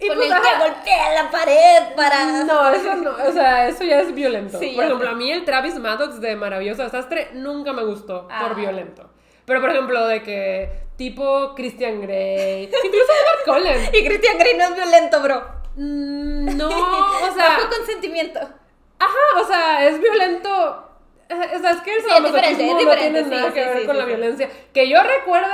[0.00, 2.44] Y Con pues, el que golpea la pared para...
[2.44, 4.58] No, eso no, o sea, eso ya es violento.
[4.60, 8.44] Sí, por ejemplo, a mí el Travis Maddox de Maravilloso Desastre nunca me gustó Ah.
[8.46, 9.10] por violento.
[9.44, 13.90] Pero, por ejemplo, de que tipo Christian Grey, incluso Edward Cullen.
[13.92, 15.42] Y Christian Grey no es violento, bro.
[15.74, 18.38] Mm, No, o sea, Bajo consentimiento.
[19.00, 20.84] ajá, o sea, es violento.
[21.30, 23.86] O sea, es que el Sí, es diferente, sadomasoquismo no tiene sí, nada que ver
[23.86, 24.48] con la violencia.
[24.72, 25.48] Que yo recuerde,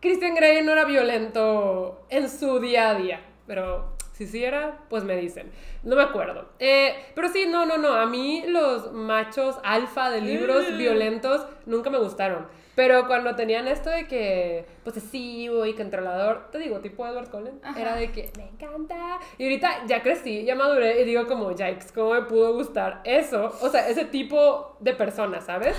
[0.00, 3.20] Christian Grey no era violento en su día a día.
[3.50, 5.50] Pero si sí era, pues me dicen.
[5.82, 6.50] No me acuerdo.
[6.60, 7.94] Eh, pero sí, no, no, no.
[7.94, 10.78] A mí los machos alfa de libros Mm.
[10.78, 12.46] violentos nunca me gustaron.
[12.76, 17.80] Pero cuando tenían esto de que posesivo y controlador, te digo, tipo Edward Cullen, Ajá.
[17.80, 19.18] era de que me encanta.
[19.36, 23.52] Y ahorita ya crecí, ya maduré y digo como, yikes, ¿cómo me pudo gustar eso?
[23.62, 25.76] O sea, ese tipo de persona, ¿sabes?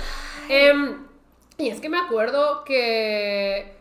[0.50, 1.06] Em,
[1.56, 3.80] y es que me acuerdo que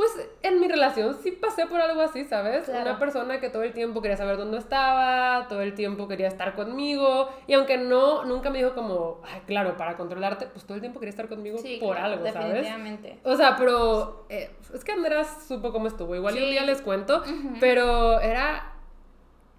[0.00, 2.64] pues en mi relación sí pasé por algo así, ¿sabes?
[2.64, 2.88] Claro.
[2.92, 6.54] Una persona que todo el tiempo quería saber dónde estaba, todo el tiempo quería estar
[6.54, 10.80] conmigo, y aunque no, nunca me dijo como, ay, claro, para controlarte, pues todo el
[10.80, 12.48] tiempo quería estar conmigo Sí, por claro, algo, ¿sabes?
[12.48, 13.18] definitivamente.
[13.24, 16.14] O sea, pero eh, es que Andrés supo cómo estuvo.
[16.14, 16.50] Igual y un Sí.
[16.52, 17.22] día les cuento,
[17.60, 18.72] pero era,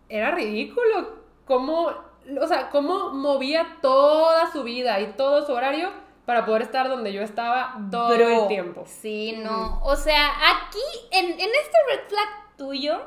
[0.10, 1.92] era ridículo cómo,
[2.42, 5.90] o sea, cómo movía toda su vida y todo su horario
[6.26, 8.84] para poder estar donde yo estaba todo Bro, el tiempo.
[8.86, 9.80] Sí, no.
[9.84, 10.80] O sea, aquí,
[11.12, 13.02] en, en este red flag tuyo,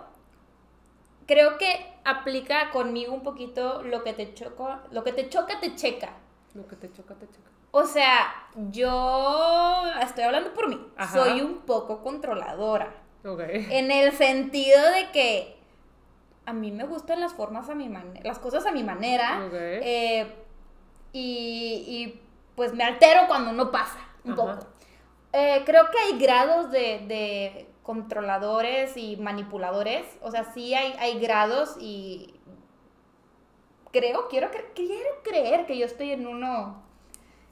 [1.26, 5.74] creo que aplica conmigo un poquito lo que te choca, lo que te choca, te
[5.74, 6.10] checa.
[6.54, 7.50] Lo que te choca, te choca.
[7.70, 10.80] O sea, yo estoy hablando por mí.
[10.96, 11.12] Ajá.
[11.12, 12.94] Soy un poco controladora.
[13.24, 13.40] Ok.
[13.40, 15.56] En el sentido de que
[16.46, 19.44] a mí me gustan las formas a mi manera, las cosas a mi manera.
[19.46, 19.54] Ok.
[19.54, 20.34] eh,
[21.12, 22.20] y, y,
[22.56, 24.42] pues me altero cuando no pasa, un Ajá.
[24.42, 24.66] poco.
[25.32, 30.06] Eh, creo que hay grados de, de controladores y manipuladores.
[30.22, 32.34] O sea, sí hay, hay grados y
[33.92, 36.82] creo, quiero, cre- quiero creer que yo estoy en uno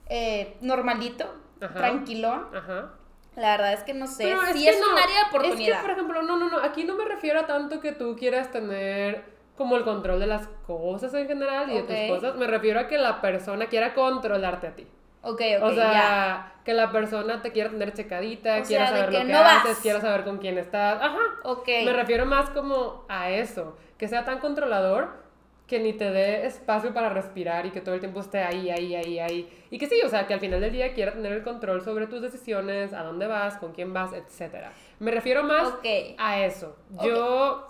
[0.07, 1.25] eh, normalito,
[1.61, 1.75] Ajá.
[1.75, 2.49] tranquilón.
[2.55, 2.95] Ajá.
[3.37, 4.25] La verdad es que no sé.
[4.25, 5.69] Pero sí que es un área de oportunidad.
[5.71, 6.59] Es que, por ejemplo, no, no, no.
[6.59, 9.25] Aquí no me refiero a tanto que tú quieras tener
[9.57, 11.87] como el control de las cosas en general y Ok.
[11.89, 12.37] de tus cosas.
[12.37, 14.87] Me refiero a que la persona quiera controlarte a ti.
[15.25, 16.53] Ok, ok, o sea, ya.
[16.65, 19.71] que la persona te quiera tener checadita, O quiera sea, saber lo que no haces,
[19.71, 19.79] vas.
[19.81, 21.01] quiera saber con quién estás.
[21.01, 21.21] Ajá.
[21.45, 21.69] Ok.
[21.85, 25.23] Me refiero más como a eso, que sea tan controlador
[25.69, 28.95] que ni te dé espacio para respirar y que todo el tiempo esté ahí, ahí,
[28.97, 29.63] ahí, ahí.
[29.71, 32.09] Y que sí, o sea, que al final del día quiera tener el control sobre
[32.09, 34.57] tus decisiones, a dónde vas, con quién vas, etc.
[34.99, 35.87] Me refiero más Ok.
[36.19, 36.77] a eso.
[37.03, 37.69] Yo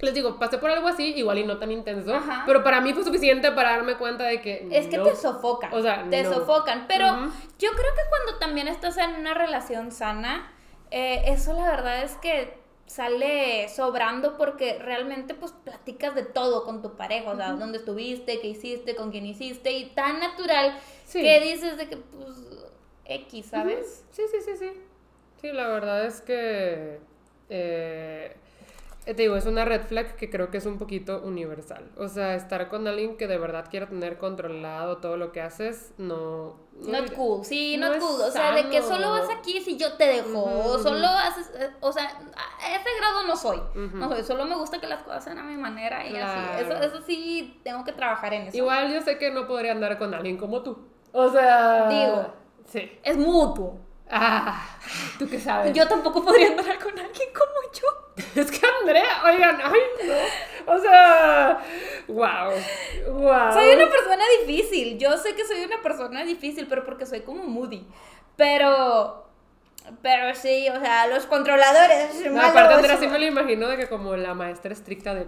[0.00, 2.42] les digo, pasé por algo así, igual y no tan intenso, Ajá.
[2.46, 4.66] pero para mí fue suficiente para darme cuenta de que...
[4.70, 5.04] Es que no.
[5.04, 5.72] te sofocan.
[5.72, 6.34] O sea, te no.
[6.34, 6.86] sofocan.
[6.88, 7.06] Pero
[7.58, 10.52] yo creo que cuando también estás en una relación sana,
[10.90, 16.82] eh, eso la verdad es que sale sobrando porque realmente pues platicas de todo con
[16.82, 21.22] tu pareja, o sea, dónde estuviste, qué hiciste, con quién hiciste y tan natural Sí.
[21.22, 22.36] que dices de que pues
[23.06, 24.04] X, ¿sabes?
[24.10, 24.70] Sí, sí, sí, sí.
[25.40, 26.98] Sí, la verdad es que.
[27.48, 28.36] eh,
[29.04, 31.90] te digo, es una red flag que creo que es un poquito universal.
[31.96, 35.92] O sea, estar con alguien que de verdad quiera tener controlado todo lo que haces,
[35.98, 36.62] no.
[36.80, 38.20] Not cool, sí, no not es cool.
[38.22, 40.42] O sea, de que solo vas aquí si yo te dejo.
[40.44, 40.82] Ujú.
[40.82, 41.50] solo haces.
[41.56, 43.60] eh, O sea, a ese grado no soy.
[43.74, 44.24] No soy.
[44.24, 46.64] Solo me gusta que las cosas sean a mi manera y así.
[46.64, 48.56] Eso, eso sí, tengo que trabajar en eso.
[48.56, 50.78] Igual yo sé que no podría andar con alguien como tú.
[51.12, 51.88] O sea.
[51.88, 52.34] Digo.
[52.66, 52.90] Sí.
[53.02, 53.78] Es mutuo.
[54.10, 54.66] Ah,
[55.18, 55.72] ¿tú qué sabes?
[55.72, 58.04] Yo tampoco podría andar con alguien como yo.
[58.40, 60.72] Es que Andrea, oigan, ay, no.
[60.74, 61.58] O sea.
[62.06, 62.52] Wow.
[63.12, 63.52] Wow.
[63.52, 64.98] Soy una persona difícil.
[64.98, 67.86] Yo sé que soy una persona difícil, pero porque soy como moody.
[68.36, 69.24] Pero.
[70.00, 72.14] Pero sí, o sea, los controladores.
[72.26, 75.26] No, malos, aparte, Andrea sí me lo imagino de que como la maestra estricta de.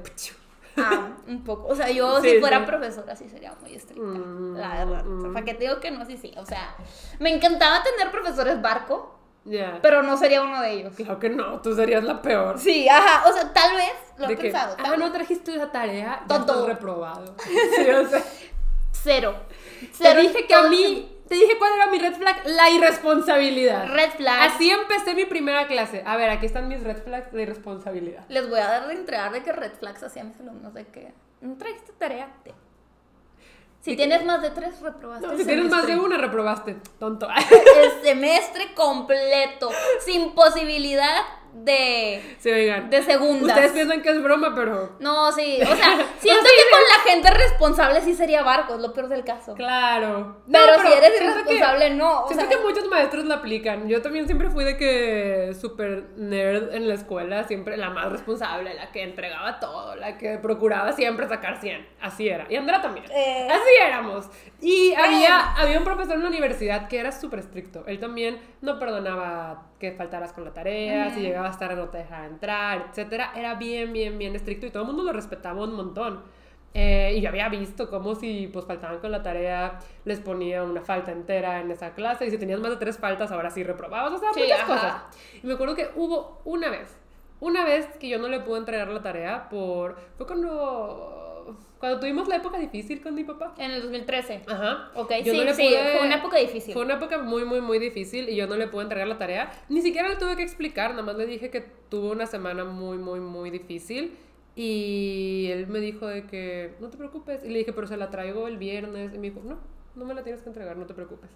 [0.76, 1.68] Ah, un poco.
[1.68, 2.64] O sea, yo Sí, si fuera sí.
[2.66, 4.02] profesora sí sería muy estricta.
[4.06, 5.06] Mm, la verdad.
[5.06, 5.32] O sea, mm.
[5.32, 6.04] ¿para qué te digo que no?
[6.04, 6.32] Sí, sí.
[6.36, 6.74] O sea,
[7.18, 9.78] me encantaba tener profesores barco, Ya.
[9.82, 10.94] pero no sería uno de ellos.
[10.96, 12.58] Claro que no, tú serías la peor.
[12.58, 13.28] Sí, ajá.
[13.28, 14.76] O sea, tal vez lo he pensado.
[14.84, 17.34] ah, no trajiste la tarea, estás reprobado.
[17.76, 18.22] Sí, o sea,
[18.92, 19.34] Cero.
[19.80, 23.88] te Cero dije que a mí, te dije cuál era mi red flag, la irresponsabilidad.
[23.88, 24.50] Red flag.
[24.52, 26.02] Así empecé mi primera clase.
[26.06, 28.24] A ver, aquí están mis red flags de irresponsabilidad.
[28.28, 31.12] Les voy a dar de entregar de que red flags hacía mis alumnos de que
[31.40, 32.28] no trajiste tarea.
[32.44, 32.54] Te-
[33.80, 35.26] Si tienes más de tres, reprobaste.
[35.26, 36.76] No, el si tienes más de una, reprobaste.
[36.98, 37.28] Tonto.
[37.76, 39.70] El semestre completo.
[40.04, 41.22] Sin posibilidad
[41.64, 42.90] de, Sí, oigan.
[42.90, 43.48] de segundas.
[43.48, 44.96] Ustedes piensan que es broma, pero.
[45.00, 45.58] No, sí.
[45.62, 49.24] O sea, siento que con la gente responsable sí sería barco, es lo peor del
[49.24, 49.54] caso.
[49.54, 50.36] Claro.
[50.50, 52.24] Pero, si eres que- irresponsable, no.
[52.24, 53.88] O Siento sea, que muchos maestros la aplican.
[53.88, 58.74] Yo también siempre fui de que súper nerd en la escuela, siempre la más responsable,
[58.74, 61.86] la que entregaba todo, la que procuraba siempre sacar 100.
[62.00, 62.46] Así era.
[62.50, 63.06] Y Andrea también.
[63.10, 63.48] Eh.
[63.50, 64.26] Así éramos.
[64.60, 67.84] Y había, había un profesor en la universidad que era súper estricto.
[67.86, 72.26] Él también no perdonaba que faltaras con la tarea, si llegabas tarde no te dejaba
[72.26, 73.32] entrar, etcétera.
[73.36, 76.22] Era bien, bien, bien estricto y todo el mundo lo respetaba un montón.
[76.78, 80.82] Eh, y yo había visto cómo si pues faltaban con la tarea les ponía una
[80.82, 84.12] falta entera en esa clase y si tenías más de tres faltas ahora sí reprobabas,
[84.12, 84.66] o sea, Sí, muchas ajá.
[84.66, 85.02] cosas.
[85.42, 86.94] Y me acuerdo que hubo una vez,
[87.40, 89.96] una vez que yo no le pude entregar la tarea por...
[90.18, 91.35] Fue cuando,
[91.78, 93.54] cuando tuvimos la época difícil con mi papá.
[93.58, 94.42] en el 2013.
[94.46, 94.90] Ajá.
[94.94, 96.72] Ok, Yo sí, no le sí, pude- fue una época difícil.
[96.72, 99.52] Fue una época muy, muy, muy difícil y yo no le pude entregar la tarea.
[99.68, 102.98] Ni siquiera le tuve que explicar, nada más le dije que tuvo una semana muy,
[102.98, 104.16] muy, muy difícil.
[104.54, 107.44] Y él me dijo de que no te preocupes.
[107.44, 109.12] Y le dije, pero se la traigo el viernes.
[109.14, 109.58] Y me dijo, no,
[109.94, 111.28] no me la tienes que entregar, no te preocupes.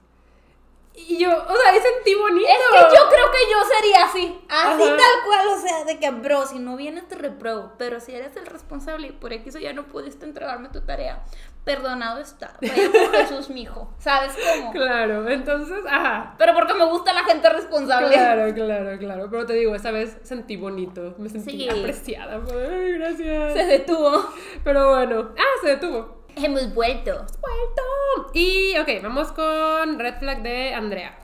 [0.92, 2.46] Y yo, o sea, ahí sentí bonito.
[2.48, 4.40] Es que yo creo que yo sería así.
[4.48, 4.96] Así Ajá.
[4.96, 7.72] tal cual, o sea, de que, bro, si no vienes te repruebo.
[7.78, 11.22] Pero si eres el responsable y por X o ya no pudiste entregarme tu tarea,
[11.64, 12.54] perdonado está.
[12.60, 13.94] Vaya por Jesús, mijo.
[13.98, 14.72] ¿Sabes cómo?
[14.72, 16.34] Claro, entonces, ajá.
[16.38, 18.08] Pero porque me gusta la gente responsable.
[18.12, 19.28] Claro, claro, claro.
[19.30, 21.14] Pero te digo, esa vez sentí bonito.
[21.18, 21.68] Me sentí Sí.
[21.68, 22.40] apreciada.
[22.52, 23.52] Ay, gracias.
[23.54, 24.28] Se detuvo.
[24.64, 25.30] Pero bueno.
[25.38, 26.19] Ah, se detuvo.
[26.36, 27.12] Hemos vuelto.
[27.12, 28.30] ¡Vuelto!
[28.34, 31.16] Y, ok, vamos con red flag de Andrea.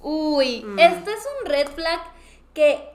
[0.00, 0.78] Uy, Mm.
[0.78, 2.00] este es un red flag
[2.54, 2.88] que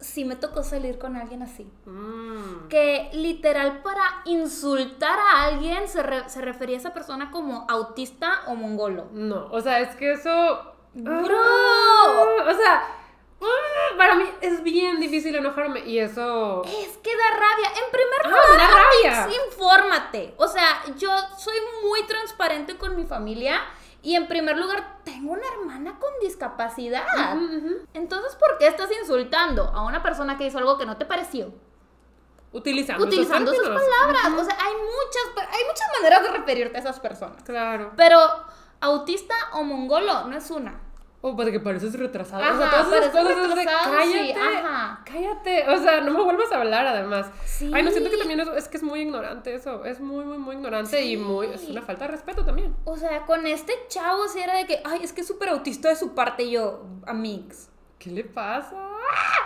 [0.00, 1.70] sí me tocó salir con alguien así.
[1.86, 2.68] Mm.
[2.68, 8.40] Que literal para insultar a alguien se, re- se refería a esa persona como autista
[8.48, 9.08] o mongolo.
[9.12, 10.72] No, o sea, es que eso.
[10.94, 11.38] Bro.
[11.40, 12.82] Ah, o sea,
[13.96, 16.62] para mí es bien difícil enojarme y eso.
[16.64, 17.68] Es que da rabia.
[17.84, 19.24] En primer Ah, lugar, me da rabia.
[19.24, 20.34] Amix, infórmate.
[20.38, 23.60] O sea, yo soy muy transparente con mi familia
[24.02, 27.04] y en primer lugar tengo una hermana con discapacidad.
[27.94, 31.52] Entonces, ¿por qué estás insultando a una persona que hizo algo que no te pareció?
[32.54, 34.26] Utilizando, Utilizando sus palabras.
[34.38, 37.42] O sea, hay muchas, hay muchas maneras de referirte a esas personas.
[37.44, 37.92] Claro.
[37.96, 38.18] Pero
[38.80, 40.78] autista o mongolo no es una.
[41.24, 42.42] O para que pareces retrasado.
[42.42, 44.32] o sea, todas esas cosas es de, retrasado, sí, cállate.
[44.66, 45.02] ajá.
[45.04, 45.68] Cállate.
[45.70, 47.30] O sea, no me vuelvas a hablar además.
[47.44, 47.70] Sí.
[47.72, 49.84] Ay, no siento que también es, es que es muy ignorante eso.
[49.84, 51.46] Es muy, muy, muy ignorante y muy.
[51.46, 52.74] Es una falta de respeto también.
[52.84, 55.88] O sea, con este chavo sí era de que, ay, es que es súper autista
[55.90, 57.68] de su parte y yo, amigos.
[58.00, 58.74] ¿Qué le pasa?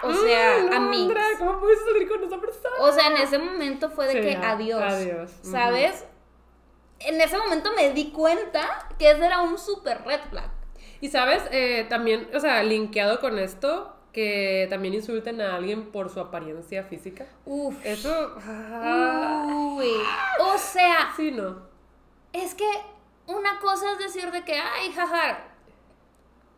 [0.03, 1.11] O sea, no, amigos.
[1.11, 2.75] Andrea, ¿cómo puedes salir con esa persona?
[2.81, 4.83] O sea, en ese momento fue de Sí, que a- adiós.
[4.83, 5.31] adiós.
[5.43, 6.07] ¿Sabes?
[7.01, 10.51] En ese momento me di cuenta que ese era un súper red flag.
[11.00, 16.11] Y sabes, Eh, también, o sea, linkeado con esto, que también insulten a alguien por
[16.11, 17.26] su apariencia física.
[17.44, 17.74] Uf.
[17.85, 18.35] Eso.
[18.46, 19.44] ah,
[19.76, 19.90] Uy.
[20.40, 21.66] O sea, sí, no.
[22.32, 22.68] es que
[23.26, 25.38] una cosa es decir de que, ay, jaja,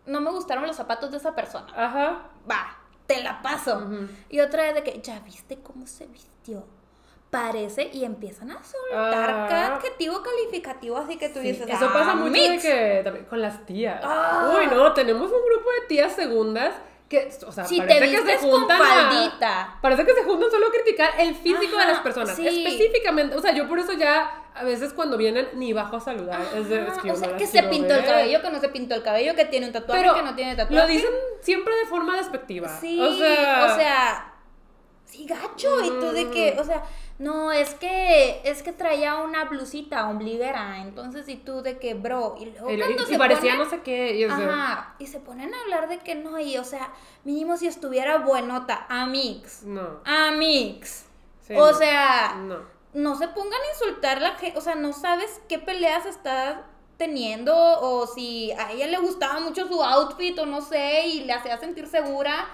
[0.07, 1.67] no me gustaron los zapatos de esa persona.
[1.77, 2.31] Ajá.
[2.51, 3.89] Va, te la paso.
[4.29, 6.65] Y otra es de que, ¿ya viste cómo se vistió?
[7.31, 9.47] Parece y empiezan a soltar Ah.
[9.51, 12.63] cada adjetivo calificativo así que tú Sí, dices, eso pasa "Ah, mucho de mix".
[12.63, 14.01] que también con las tías.
[14.03, 14.55] Ah.
[14.59, 16.73] Uy, no, tenemos un grupo de tías segundas
[17.07, 19.79] que, o sea, Si te parece que se juntan a-.
[19.83, 22.35] Parece que se juntan solo a criticar el físico de las personas.
[22.35, 22.47] sí.
[22.47, 26.41] Específicamente, o sea, yo por eso ya a veces cuando vienen ni bajo a saludar.
[26.57, 29.03] es de, es que o sea, se pintó el cabello, que no se pintó el
[29.03, 30.75] cabello, que tiene un tatuaje, Pero que no tiene tatuaje.
[30.83, 31.11] lo dicen
[31.43, 32.69] siempre de forma despectiva.
[32.81, 34.35] Sí, o sea, o sea,
[35.05, 35.81] sí, gacho.
[35.85, 36.83] Y tú de que, o sea,
[37.19, 40.79] no, es que, es que traía una blusita ombliguera.
[40.83, 43.81] Entonces, y tú de que, bro, y luego cuando y se parecía ponen- no sé
[43.83, 44.29] qué.
[44.31, 46.93] Ajá, y se ponen a hablar de que no, y o sea,
[47.25, 50.01] mínimo si estuviera buenota, amix, no.
[50.05, 51.07] amix.
[51.47, 52.59] sí, o no, sea, No.
[52.95, 56.67] no se pongan a insultar la gente, o sea, no sabes qué peleas está
[56.99, 61.33] teniendo o si a ella le gustaba mucho su outfit o no sé y le
[61.33, 62.47] hacía sentir segura.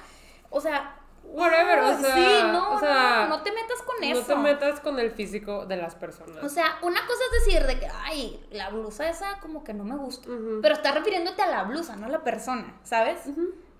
[0.51, 4.07] O sea, Whatever, o sea, sí, no, o sea, no, no te metas con No
[4.07, 4.23] eso.
[4.25, 6.45] te metas con el físico de las personas.
[6.45, 9.83] O sea, una cosa es decir de que, ay, la blusa esa como que no
[9.85, 10.29] me gusta.
[10.63, 13.19] Pero estás refiriéndote a la blusa, no a la persona, ¿sabes?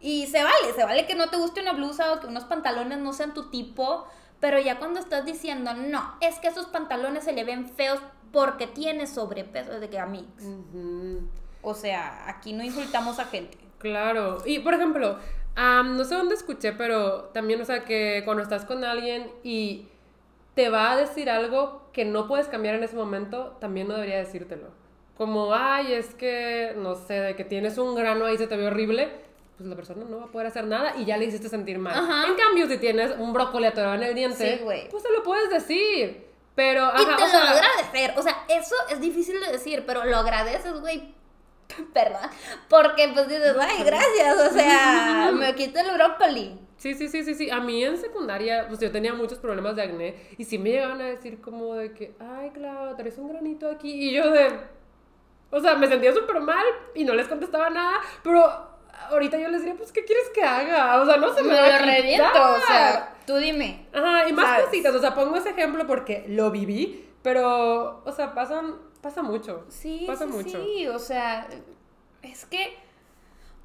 [0.01, 2.99] Y se vale, se vale que no te guste una blusa o que unos pantalones
[2.99, 4.07] no sean tu tipo.
[4.41, 8.01] Pero ya cuando estás diciendo, no, es que esos pantalones se le ven feos
[8.33, 10.29] porque tiene sobrepeso, de que a mí.
[10.41, 11.29] Ujú.
[11.63, 13.57] O sea, aquí no insultamos a gente.
[13.79, 14.43] Claro.
[14.45, 15.19] Y por ejemplo,
[15.55, 19.89] am, no sé dónde escuché, pero también, o sea, que cuando estás con alguien y
[20.55, 24.19] te va a decir algo que no puedes cambiar en ese momento, también no debería
[24.19, 24.69] decírtelo.
[25.17, 28.67] Como, ay, es que, no sé, de que tienes un grano ahí, se te ve
[28.67, 29.11] horrible,
[29.57, 31.97] pues la persona no va a poder hacer nada y ya le hiciste sentir mal.
[31.97, 32.27] Ajá.
[32.27, 35.51] En cambio, si tienes un brócoli atorado en el diente, Sí, pues se lo puedes
[35.51, 36.27] decir.
[36.57, 38.15] Pero, y ajá, te o lo sea, agradecer.
[38.17, 41.15] O sea, eso es difícil de decir, pero lo agradeces, güey.
[41.95, 42.31] Perdón.
[42.69, 44.39] Porque pues dices, ay, gracias.
[44.39, 46.59] O sea, me quito el brócoli.
[46.77, 47.51] Sí, sí, sí, sí, sí.
[47.51, 51.01] A mí en secundaria, pues yo tenía muchos problemas de acné y sí me llegaban
[51.01, 53.91] a decir como de que, ay, Clau, traes un granito aquí.
[53.91, 54.51] Y yo de,
[55.51, 58.75] o sea, me sentía súper mal y no les contestaba nada, pero
[59.11, 61.01] ahorita yo les diría, pues, ¿qué quieres que haga?
[61.01, 62.27] O sea, no se me, Me va a lo reviento.
[62.27, 63.87] O sea, tú dime.
[63.93, 64.65] Ajá, y más ¿sabes?
[64.67, 69.65] cositas, o sea, pongo ese ejemplo porque lo viví, pero, o sea, pasan, pasa mucho.
[69.69, 70.65] Sí, Pasa sí, mucho.
[70.65, 71.47] sí, o sea,
[72.23, 72.77] es que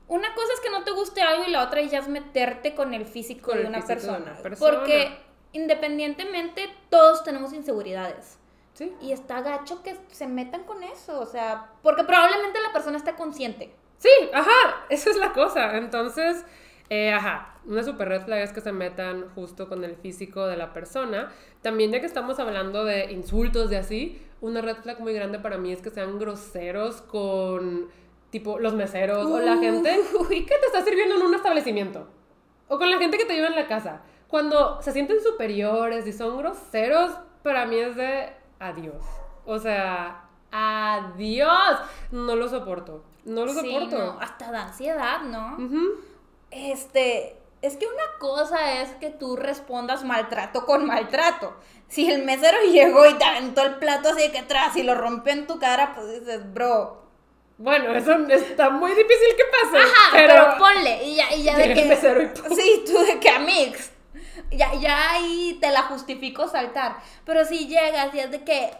[0.08, 2.93] una cosa es que no te guste algo y la otra ya es meterte con
[2.93, 4.78] el físico, Con de, el una físico de persona, una persona.
[4.78, 5.17] Porque
[5.54, 8.38] independientemente todos tenemos inseguridades.
[8.73, 8.93] Sí.
[9.02, 13.13] Y está gacho que se metan con eso, o sea, porque probablemente la persona esté
[13.15, 13.73] consciente.
[13.97, 15.78] Sí, ajá, esa es la cosa.
[15.78, 16.45] Entonces,
[16.89, 20.58] eh, ajá, una super red flag es que se metan justo con el físico de
[20.58, 21.32] la persona.
[21.62, 25.58] También ya que estamos hablando de insultos de así, una red flag muy grande para
[25.58, 27.89] mí es que sean groseros con
[28.30, 30.45] tipo los meseros o la gente Uy.
[30.45, 32.08] que te está sirviendo en un establecimiento.
[32.67, 34.02] O con la gente que te lleva en la casa.
[34.27, 37.12] Cuando se sienten superiores y son groseros,
[37.42, 38.29] para mí es de
[38.60, 39.04] adiós.
[39.46, 41.79] O sea, adiós.
[42.12, 43.04] No lo soporto.
[43.25, 43.98] No lo Sí, soporto.
[43.98, 45.56] no, hasta da ansiedad, ¿no?
[45.65, 45.81] Ujú.
[46.52, 51.56] Este, es que una cosa es que tú respondas maltrato con maltrato.
[51.90, 54.96] Si el mesero llegó y te aventó el plato así de que atrás y lo
[54.96, 56.98] rompió en tu cara, pues dices, bro.
[57.58, 59.77] Bueno, eso está muy difícil que pase.
[59.83, 61.04] Ajá, pero, pero, ponle.
[61.04, 61.90] Y ya, y ya de Llega el que.
[61.94, 62.56] mesero y ¡pum!
[62.56, 63.92] Sí, tú de que amix.
[64.52, 66.96] Ya, ya ahí te la justifico saltar.
[67.25, 68.71] Pero si llegas y es de que.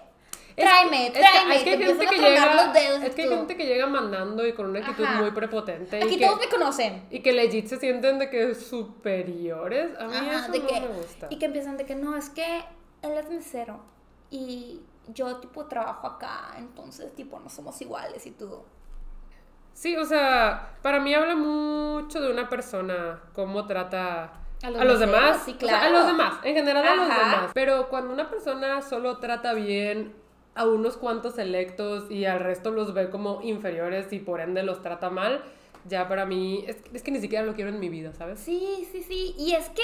[0.56, 1.56] Es- Tráeme, es que tráeme.
[1.56, 2.74] hay que gente que a llega,
[3.06, 5.22] es que hay gente que llega mandando y con una actitud Ajá.
[5.22, 7.06] muy prepotente Aquí y que, todos me conocen.
[7.10, 9.92] y que legit se sienten de que superiores.
[10.00, 11.28] A mí Ajá, eso de no que, me gusta.
[11.30, 12.62] Y que empiezan de que no, es que
[13.02, 13.80] él es mesero
[14.30, 14.82] y
[15.14, 18.62] yo tipo trabajo acá, entonces tipo no somos iguales y tú.
[19.74, 25.00] Sí, o sea, para mí habla mucho de una persona cómo trata A a los
[25.00, 25.44] meseros, demás.
[25.46, 25.98] sí, O sea, a claro.
[26.00, 27.52] los demás, en general a los demás.
[27.54, 30.14] Pero cuando una persona solo trata bien
[30.56, 34.82] a unos cuantos selectos y al resto los ve como inferiores y por ende los
[34.82, 35.42] trata mal,
[35.86, 38.40] ya para mí es, es que ni siquiera lo quiero en mi vida, ¿sabes?
[38.42, 39.34] Sí, sí, sí.
[39.38, 39.82] Y es que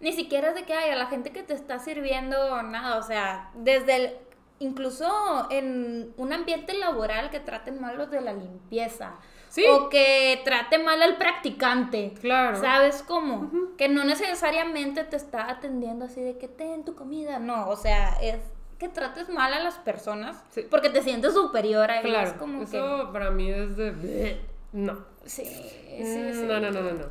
[0.00, 3.02] ni siquiera es de que hay a la gente que te está sirviendo nada, o
[3.02, 4.16] sea, desde el
[4.60, 9.14] incluso en un ambiente laboral que traten mal los de la limpieza.
[9.48, 9.64] Sí.
[9.70, 12.12] O que trate mal al practicante.
[12.20, 12.60] Claro.
[12.60, 13.50] ¿Sabes cómo?
[13.78, 17.38] Que no necesariamente te está atendiendo así de que ten tu comida.
[17.38, 18.40] No, o sea, es
[18.78, 20.66] que trates mal a las personas Sí.
[20.70, 22.30] porque te sientes superior a ellas.
[22.32, 24.40] Claro, como eso para mí es de...
[24.72, 24.98] No.
[25.24, 26.42] Sí, sí, sí.
[26.46, 27.04] No, no, no, no, no.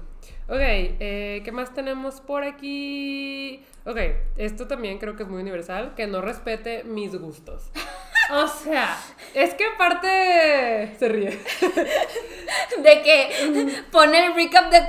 [0.49, 3.63] Ok, eh, ¿qué más tenemos por aquí?
[3.86, 3.97] Ok,
[4.38, 7.70] esto también creo que es muy universal, que no respete mis gustos.
[8.30, 8.97] O sea,
[9.34, 11.30] es que aparte se ríe.
[12.84, 14.80] De que pone el recap de,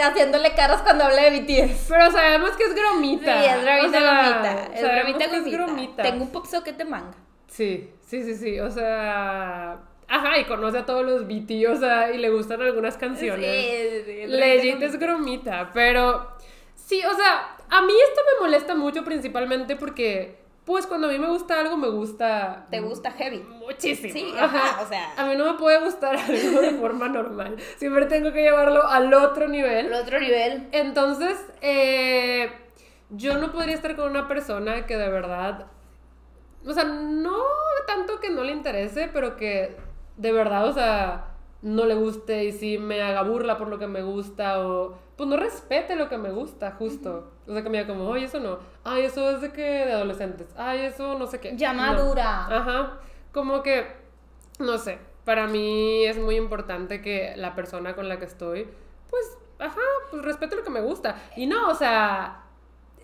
[0.00, 1.86] haciéndole caras cuando habla de BTS.
[1.88, 3.44] Pero sabemos que es Sí, gromita.
[3.56, 4.64] es bromita, O sea, gomita.
[4.74, 5.56] Es bromita, que es gomita.
[5.56, 6.02] gromita.
[6.02, 7.14] Tengo un pop socket de manga.
[7.48, 8.60] Sí, sí, sí, sí.
[8.60, 9.78] O sea.
[10.08, 13.44] Ajá, y conoce a todos los BT, o sea, y le gustan algunas canciones.
[13.44, 16.28] Sí, sí, sí, es Legit es gromita, pero
[16.74, 21.18] sí, o sea, a mí esto me molesta mucho principalmente porque, pues cuando a mí
[21.18, 23.38] me gusta algo, me gusta Te gusta heavy.
[23.38, 24.12] muchísimo.
[24.12, 25.12] Sí, ajá, o sea.
[25.16, 27.56] A mí no me puede gustar algo de forma normal.
[27.76, 29.86] Siempre tengo que llevarlo al otro nivel.
[29.86, 30.68] El otro nivel.
[30.70, 32.52] Entonces, eh,
[33.10, 35.66] yo no podría estar con una persona que de verdad,
[36.64, 37.36] o sea, no
[37.88, 39.76] tanto que no le interese, pero que
[40.16, 41.26] de verdad, o sea,
[41.62, 45.28] no le guste y sí me haga burla por lo que me gusta o pues
[45.28, 47.32] no respete lo que me gusta, justo.
[47.46, 48.58] O sea, que me diga como, oye, eso no.
[48.84, 50.48] Ay, eso es de que de adolescentes.
[50.56, 51.56] Ay, eso no sé qué.
[51.56, 51.80] Ya No.
[51.82, 52.46] madura.
[52.46, 52.98] Ajá.
[53.32, 53.86] Como que,
[54.58, 58.68] no sé, para mí es muy importante que la persona con la que estoy,
[59.08, 61.16] pues, ajá, pues respete lo que me gusta.
[61.34, 62.42] Y no, o sea,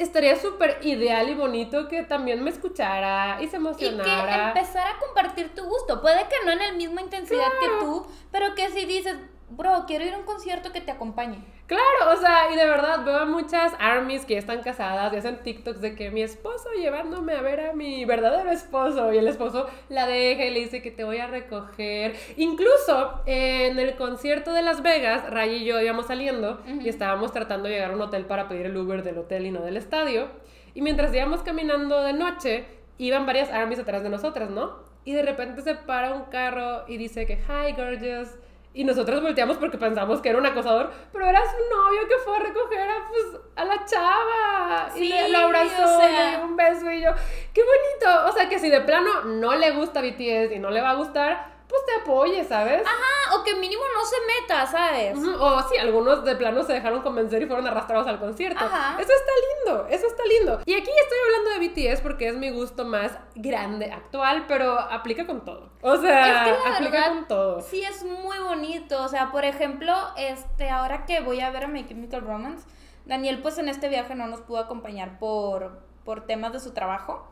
[0.03, 4.49] estaría súper ideal y bonito que también me escuchara y se Y que emocionara.
[4.49, 6.01] empezar a compartir tu gusto.
[6.01, 9.17] Puede que no en la misma intensidad que tú, pero que si dices,
[9.51, 11.45] bro, quiero ir a un concierto que te acompañe.
[11.73, 15.16] Claro, o sea, y de verdad veo a muchas armies que ya están casadas y
[15.16, 19.27] hacen TikToks de que mi esposo llevándome a ver a mi verdadero esposo y el
[19.27, 22.14] esposo la deja y le dice que te voy a recoger.
[22.37, 27.33] Incluso eh, en el concierto de Las Vegas, Ray y yo íbamos saliendo y estábamos
[27.33, 29.79] tratando de llegar a un hotel para pedir el Uber del hotel y no del
[29.79, 30.29] estadio.
[30.75, 32.66] Y mientras íbamos caminando de noche,
[32.99, 34.81] iban varias armies atrás de nosotras, ¿no?
[35.07, 38.29] Y de repente se para un carro y dice que, hi, gorgeous.
[38.75, 42.37] Y nosotros volteamos porque pensamos que era un acosador, pero era su novio que fue
[42.37, 44.89] a recoger a, pues, a la chava.
[44.97, 46.09] y le, lo abrazó, o sea.
[46.09, 47.11] le dio un beso y yo,
[47.53, 48.29] qué bonito.
[48.29, 50.95] O sea, que si de plano no le gusta BTS y no le va a
[50.95, 52.83] gustar, pues te apoye, ¿sabes?
[52.87, 55.16] Ah, o que mínimo no se meta, ¿sabes?
[55.18, 58.62] O sí, algunos de plano se dejaron convencer y fueron arrastrados al concierto.
[58.62, 59.01] Ajá.
[59.01, 60.61] Eso está lindo, eso está lindo.
[60.66, 65.27] Y aquí estoy hablando de BTS porque es mi gusto más grande, actual, pero aplica
[65.27, 65.70] con todo.
[65.81, 67.61] O sea, Es que la aplica verdad, con todo.
[67.62, 69.03] Sí, es muy bonito.
[69.03, 72.66] O sea, por ejemplo, este, ahora que voy a ver a My Chemical Romance,
[73.07, 77.27] Daniel, pues en este viaje no nos pudo acompañar por, por temas de su trabajo.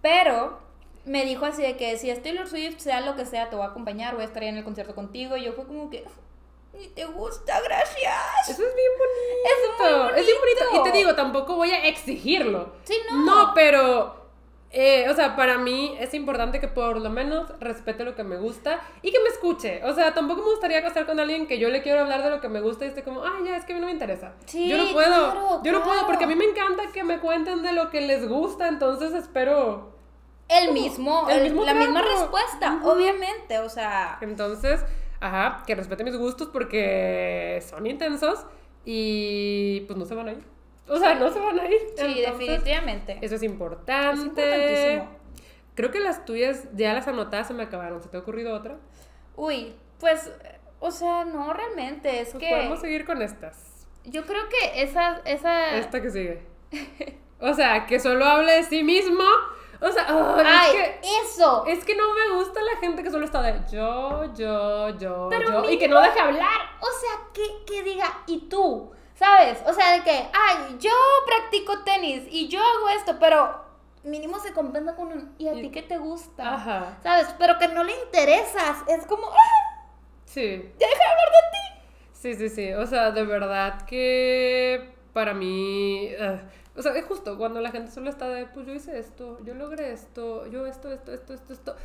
[0.00, 0.58] Pero
[1.04, 3.64] me dijo así de que si es Taylor Swift, sea lo que sea, te voy
[3.64, 5.36] a acompañar, voy a estar ahí en el concierto contigo.
[5.36, 6.04] Y yo fue como que,
[6.78, 8.48] ni te gusta, gracias.
[8.48, 9.44] Eso es bien bonito.
[9.44, 10.64] Es muy Es bien bonito.
[10.70, 10.88] bonito.
[10.88, 12.72] Y te digo, tampoco voy a exigirlo.
[12.84, 13.24] Sí, no.
[13.24, 14.22] No, pero.
[14.76, 18.38] eh, o sea, para mí es importante que por lo menos respete lo que me
[18.38, 19.84] gusta y que me escuche.
[19.84, 22.40] O sea, tampoco me gustaría casar con alguien que yo le quiero hablar de lo
[22.40, 24.32] que me gusta y esté como, ay, ya, es que a mí no me interesa.
[24.46, 25.30] Sí, yo no puedo.
[25.30, 28.00] claro, yo no puedo porque a mí me encanta que me cuenten de lo que
[28.00, 29.93] les gusta, entonces espero.
[30.48, 34.18] El mismo, El el- mismo la misma respuesta, obviamente, o sea.
[34.20, 34.84] Entonces,
[35.20, 38.44] Ajá, que respete mis gustos porque son intensos
[38.84, 40.44] y pues no se van a ir.
[40.86, 41.78] O sea, no se van a ir.
[41.96, 43.18] Sí, Entonces, definitivamente.
[43.22, 44.96] Eso es importante.
[44.96, 45.02] Es.
[45.74, 48.02] Creo que las tuyas ya las anotadas se me acabaron.
[48.02, 48.76] ¿Se te ha ocurrido otra?
[49.36, 50.30] Uy, pues,
[50.78, 53.86] o sea, no realmente, es Pues que podemos seguir con estas.
[54.04, 55.76] yo creo que esa, esa...
[55.78, 56.42] Esta que sigue.
[57.40, 59.24] O sea, que solo hable de sí mismo.
[59.80, 61.64] O sea, ay, ¡Ay, es que eso!
[61.66, 65.62] es que no me gusta la gente que solo está de yo, yo, yo, Pero
[65.64, 66.60] yo y que no deje hablar.
[66.80, 68.92] O sea, que, que diga, ¿y tú?
[69.14, 69.62] ¿Sabes?
[69.66, 70.90] O sea, de que, ay, yo
[71.26, 73.64] practico tenis y yo hago esto, pero
[74.02, 76.54] mínimo se compensa con un, ¿y a ti qué te gusta?
[76.54, 76.98] Ajá.
[77.02, 77.28] ¿Sabes?
[77.38, 78.82] Pero que no le interesas.
[78.88, 79.86] Es como, ¡ah!
[80.24, 80.72] Sí.
[80.78, 82.08] ¡Ya deja de hablar de ti!
[82.12, 82.72] Sí, sí, sí.
[82.72, 86.10] O sea, de verdad que para mí.
[86.20, 86.40] ah,
[86.76, 89.54] o sea, es justo cuando la gente solo está de, pues yo hice esto, yo
[89.54, 91.76] logré esto, yo esto, esto, esto, esto, esto.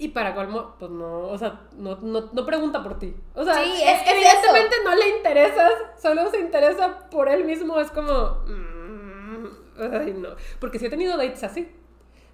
[0.00, 3.16] Y para colmo, pues no, o sea, no, no, no pregunta por ti.
[3.34, 7.44] O sea, Sí, es que es evidentemente no le interesas, solo se interesa por él
[7.44, 7.80] mismo.
[7.80, 8.44] Es como.
[8.46, 9.46] mm,
[9.92, 10.28] ay, no.
[10.60, 11.68] Porque sí he tenido dates así.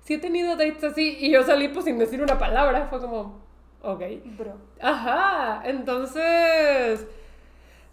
[0.03, 2.89] Sí he tenido dates así y yo salí pues sin decir una palabra.
[2.89, 3.41] Fue como,
[3.81, 4.03] ok.
[4.37, 4.53] Bro.
[4.83, 7.07] Ajá, entonces,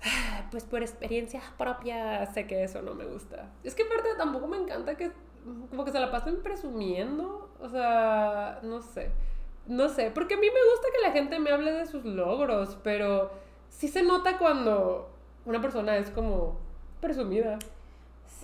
[0.52, 3.52] pues por experiencias propias sé que eso no me gusta.
[3.64, 5.12] Es que aparte tampoco me encanta que
[5.70, 9.12] como que se la pasen presumiendo, o sea, no sé,
[9.66, 12.78] no sé, porque a mí me gusta que la gente me hable de sus logros,
[12.84, 13.32] pero
[13.70, 15.10] sí se nota cuando
[15.46, 16.60] una persona es como
[17.00, 17.58] presumida.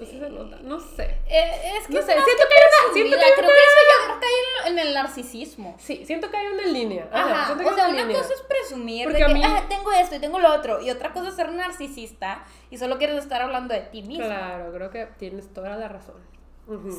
[0.05, 0.19] Sí.
[0.19, 1.03] se nota, no sé.
[1.27, 3.59] Eh, es que No sé, siento que hay una- siento que hay creo una- que
[3.63, 5.75] eso ya cae en, en el narcisismo.
[5.79, 7.09] Sí, siento que hay una línea.
[7.11, 8.17] Ajá, Ajá, o hay sea, una línea.
[8.21, 10.89] cosa es presumir Porque de que mí- "Ah, tengo esto y tengo lo otro, y
[10.91, 14.25] otra cosa es ser narcisista y solo quieres estar hablando de ti mismo.
[14.25, 16.21] Claro, creo que tienes toda la razón.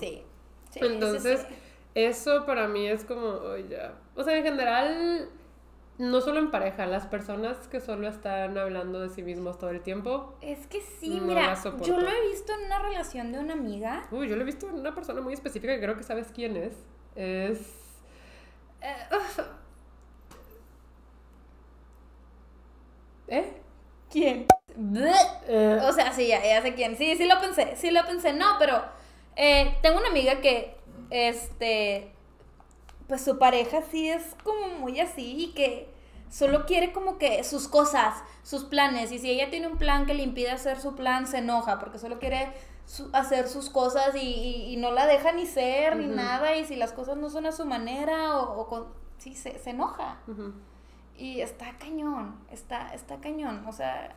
[0.01, 0.25] Sí.
[0.71, 1.55] sí, Entonces, sí,
[1.95, 3.95] eso para mí es como, "Ay, ya.
[4.17, 5.31] O sea, en general,
[5.99, 9.81] no solo en pareja, las personas que solo están hablando de sí mismos todo el
[9.81, 10.37] tiempo.
[10.41, 14.07] Es que sí, no mira, yo lo he visto en una relación de una amiga.
[14.11, 16.57] Uy, yo lo he visto en una persona muy específica que creo que sabes quién
[16.57, 16.75] es.
[17.17, 17.61] Es.
[18.81, 19.07] eh.
[23.29, 23.61] ¿Eh?
[24.11, 24.47] ¿Quién?
[25.83, 26.97] O sea, sí, ya, ya sé quién.
[26.97, 28.33] Sí, sí lo pensé, sí lo pensé.
[28.33, 28.81] No, pero
[29.37, 30.77] eh, tengo una amiga que,
[31.11, 32.13] este,
[33.09, 35.89] pues su pareja sí es como muy así y que
[36.31, 39.11] solo quiere como que sus cosas, sus planes.
[39.13, 41.99] Y si ella tiene un plan que le impide hacer su plan, se enoja porque
[41.99, 42.53] solo quiere
[42.85, 46.55] su- hacer sus cosas y, y- y no la deja ni ser ni nada.
[46.57, 48.87] Y si las cosas no son a su manera o, o con...
[49.17, 50.19] Sí, se, se enoja.
[51.17, 53.65] Y está cañón, está, está cañón.
[53.67, 54.15] O sea,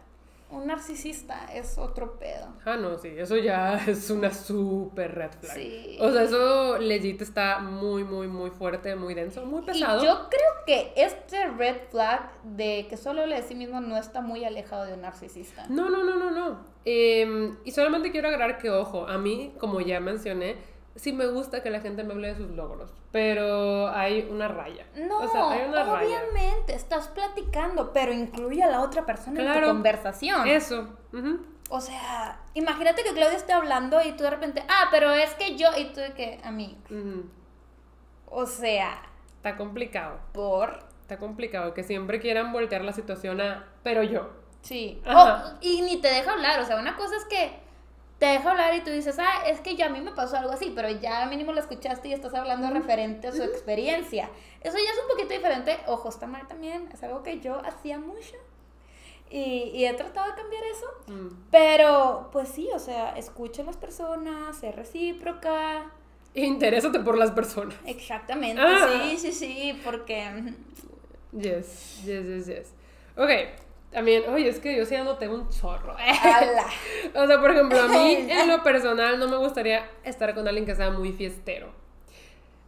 [0.52, 2.48] un narcisista es otro pedo.
[2.66, 5.56] Ah, no, sí, eso ya es una super red flag.
[5.56, 5.98] Sí.
[6.00, 10.02] O sea, eso legit está muy, muy, muy fuerte, muy denso, muy pesado.
[10.02, 13.98] Y yo creo que este red flag de que solo le de sí mismo no
[13.98, 15.66] está muy alejado de un narcisista.
[15.70, 16.72] No, no, no, no, no.
[16.84, 20.58] Em, y solamente quiero agregar que, ojo, a mí, como ya mencioné,
[20.96, 24.86] sí me gusta que la gente me hable de sus logros, pero hay una raya.
[24.96, 26.06] No, o sea, hay una raya.
[26.06, 30.48] obviamente, estás platicando, pero incluye a la otra persona en tu conversación.
[30.48, 30.88] Eso.
[31.70, 35.56] O sea, imagínate que Claudia esté hablando y tú de repente, ah, pero es que
[35.56, 36.78] yo, y tú de que, a mí.
[38.28, 39.02] O sea,
[39.38, 40.20] Está complicado.
[40.34, 40.90] por...
[41.02, 44.30] Está complicado que siempre quieran voltear la situación a, pero yo.
[44.62, 45.02] Sí.
[45.06, 45.46] Ajá.
[45.46, 46.60] O- y ni te deja hablar.
[46.62, 47.60] O sea, una cosa es que
[48.22, 50.52] te deja hablar y tú dices, ah, es que ya a mí me pasó algo
[50.52, 54.30] así, pero ya mínimo lo escuchaste y estás hablando referente a su experiencia.
[54.62, 55.80] Eso ya es un poquito diferente.
[55.88, 56.88] Ojo, está mal también.
[56.94, 58.36] Es algo que yo hacía mucho.
[59.32, 60.86] Y, y he tratado de cambiar eso.
[61.08, 61.46] Mm.
[61.50, 65.90] Pero, pues sí, o sea, escucha a las personas, sé recíproca.
[66.36, 67.74] Interésate por las personas.
[67.88, 68.88] Exactamente, Ah.
[69.10, 70.54] sí, sí, sí, porque...
[71.32, 72.74] Yes, yes, yes, yes.
[73.18, 73.30] Ok,
[73.92, 75.96] también, oye, es que yo sí anoté un chorro.
[77.14, 80.66] O sea, por ejemplo, a mí en lo personal no me gustaría estar con alguien
[80.66, 81.72] que sea muy fiestero.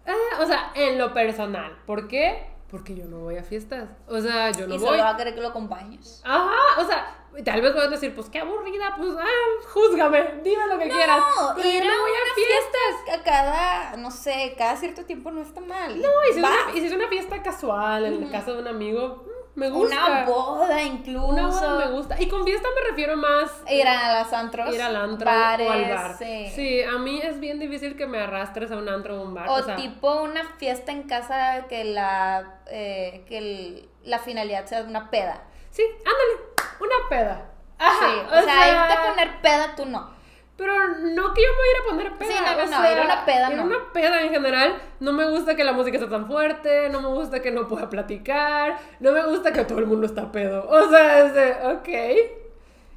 [0.06, 1.78] Ah, o sea, en lo personal.
[1.86, 2.48] ¿Por qué?
[2.70, 3.88] Porque yo no voy a fiestas.
[4.08, 4.88] O sea, yo no y voy.
[4.88, 6.22] solo va a querer que lo acompañes.
[6.26, 10.78] Ajá, o sea, tal vez puedan decir, pues qué aburrida, pues, ah, júzgame, dime lo
[10.78, 11.20] que quieras.
[11.20, 13.04] No, Pero yo no voy a fiestas.
[13.06, 16.02] fiesta a cada, no sé, cada cierto tiempo no está mal.
[16.02, 18.60] No, y si, es una, y si es una fiesta casual en la casa de
[18.60, 19.96] un amigo, mm, me gusta.
[20.06, 21.28] Una boda incluso.
[21.28, 22.20] Una boda me gusta.
[22.22, 24.74] Y con fiesta me refiero más Ir a las antros.
[24.74, 26.18] ir al antro bares, o al bar.
[26.18, 26.82] Sí.
[26.84, 29.48] a mí es bien difícil que me arrastres a un antro o un bar.
[29.50, 34.66] O, O, sea, tipo una fiesta en casa que la eh, que el- la finalidad
[34.66, 35.44] sea una peda.
[35.70, 37.46] sí, ándale, una peda.
[37.80, 40.10] Ajá, sí, o, sea, irte a poner peda tú no.
[40.56, 42.30] Pero no que yo me voy a ir a poner peda.
[42.30, 43.64] Sí, no, no, o no, ir a una peda, ir no.
[43.64, 44.76] una peda en general.
[45.00, 46.90] No me gusta que la música esté tan fuerte.
[46.90, 48.78] No me gusta que no pueda platicar.
[49.00, 50.68] No me gusta que todo el mundo está pedo.
[50.70, 51.90] O sea, es de, ok.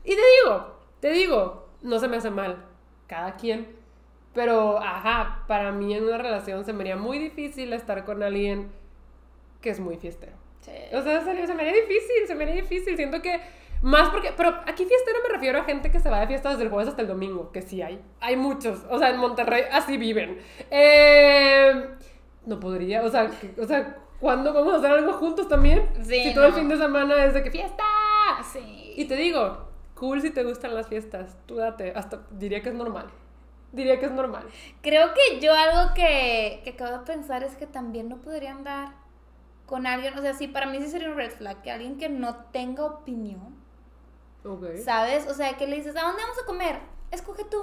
[0.04, 2.62] Y te digo, te digo, no se me hace mal.
[3.06, 3.74] Cada quien.
[4.34, 8.70] Pero, ajá, para mí en una relación se me haría muy difícil estar con alguien
[9.62, 10.36] que es muy fiestero.
[10.60, 10.72] Sí.
[10.92, 12.96] O sea, se me haría difícil, se me haría difícil.
[12.96, 13.40] Siento que
[13.82, 16.64] más porque, pero aquí fiestero me refiero a gente que se va de fiesta desde
[16.64, 18.00] el jueves hasta el domingo, que sí hay.
[18.20, 18.84] Hay muchos.
[18.90, 20.38] O sea, en Monterrey así viven.
[20.70, 21.88] Eh,
[22.46, 25.88] no podría, o sea, que- o sea, ¿cuándo vamos a hacer algo juntos también?
[26.02, 27.84] Sí, si todo el fin de semana es de que fiesta.
[28.52, 28.94] Sí.
[28.96, 32.74] Y te digo, cool si te gustan las fiestas, tú date, hasta diría que es
[32.74, 33.06] normal.
[33.72, 34.44] Diría que es normal.
[34.80, 38.90] Creo que yo algo que, que acabo de pensar es que también no podría andar
[39.66, 42.08] con alguien, o sea, sí, para mí sí sería un red flag, que alguien que
[42.08, 43.56] no tenga opinión,
[44.84, 45.26] ¿sabes?
[45.28, 46.78] O sea, que le dices, ¿a dónde vamos a comer?
[47.10, 47.62] Escoge tú.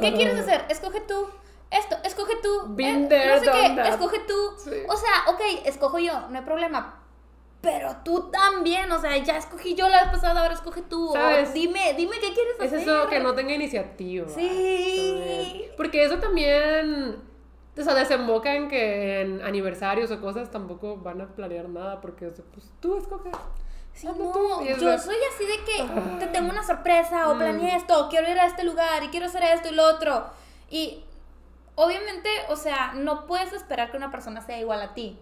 [0.00, 0.64] ¿Qué quieres hacer?
[0.68, 1.26] Escoge tú.
[1.70, 2.74] Esto, escoge tú.
[2.74, 3.86] Been Eh, there, no sé qué, that.
[3.90, 4.34] escoge tú.
[4.58, 4.70] Sí.
[4.88, 6.96] O sea, ok, escojo yo, no hay problema.
[7.60, 11.10] Pero tú también, o sea, ya escogí yo la vez pasada, ahora escoge tú.
[11.10, 11.52] O ¿Sabes?
[11.52, 12.80] dime, dime qué quieres Es hacer.
[12.80, 14.26] eso que no tenga iniciativa.
[14.28, 15.14] Sí.
[15.18, 15.70] también.
[15.76, 17.22] Porque eso también.
[17.78, 22.26] O sea, desemboca en que en aniversarios o cosas tampoco van a planear nada porque
[22.26, 23.32] o pues tú escoges.
[23.92, 26.16] Sí, no, yo soy así de que Ah.
[26.18, 27.38] te tengo una sorpresa o Mm.
[27.38, 30.24] planeé esto, o quiero ir a este lugar y quiero hacer esto y lo otro.
[30.70, 31.04] Y
[31.74, 35.18] obviamente, o sea, no puedes esperar que una persona sea igual a ti.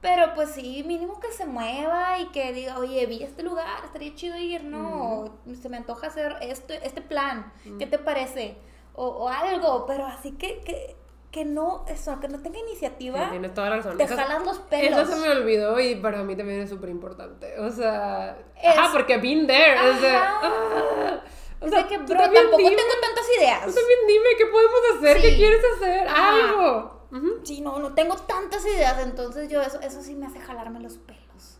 [0.00, 4.14] Pero pues sí, mínimo que se mueva y que diga, oye, vi este lugar, estaría
[4.14, 5.30] chido ir, ¿no?
[5.60, 8.56] Se me antoja hacer este, este plan, ¿qué te parece?
[8.94, 10.94] O, o algo, pero así que, que,
[11.34, 13.96] que no, eso, que no tenga Sí, iniciativa, tienes toda la razón.
[13.98, 15.00] te Eso- jalas los pelos.
[15.00, 17.58] Eso se me olvidó y para mí también es súper importante.
[17.58, 19.72] O sea, Es- ajá, porque been there.
[20.00, 20.40] De, Ajá.
[20.44, 21.20] ah.
[21.60, 23.64] o O sea, sea, que, bro, tampoco dime- tengo tantas ideas.
[23.66, 25.22] Tú también dime qué podemos hacer, Sí.
[25.22, 26.28] qué quieres hacer, Ajá.
[26.36, 27.00] algo.
[27.42, 30.98] Sí, no, no tengo tantas ideas, entonces yo eso, eso sí me hace jalarme los
[30.98, 31.58] pelos.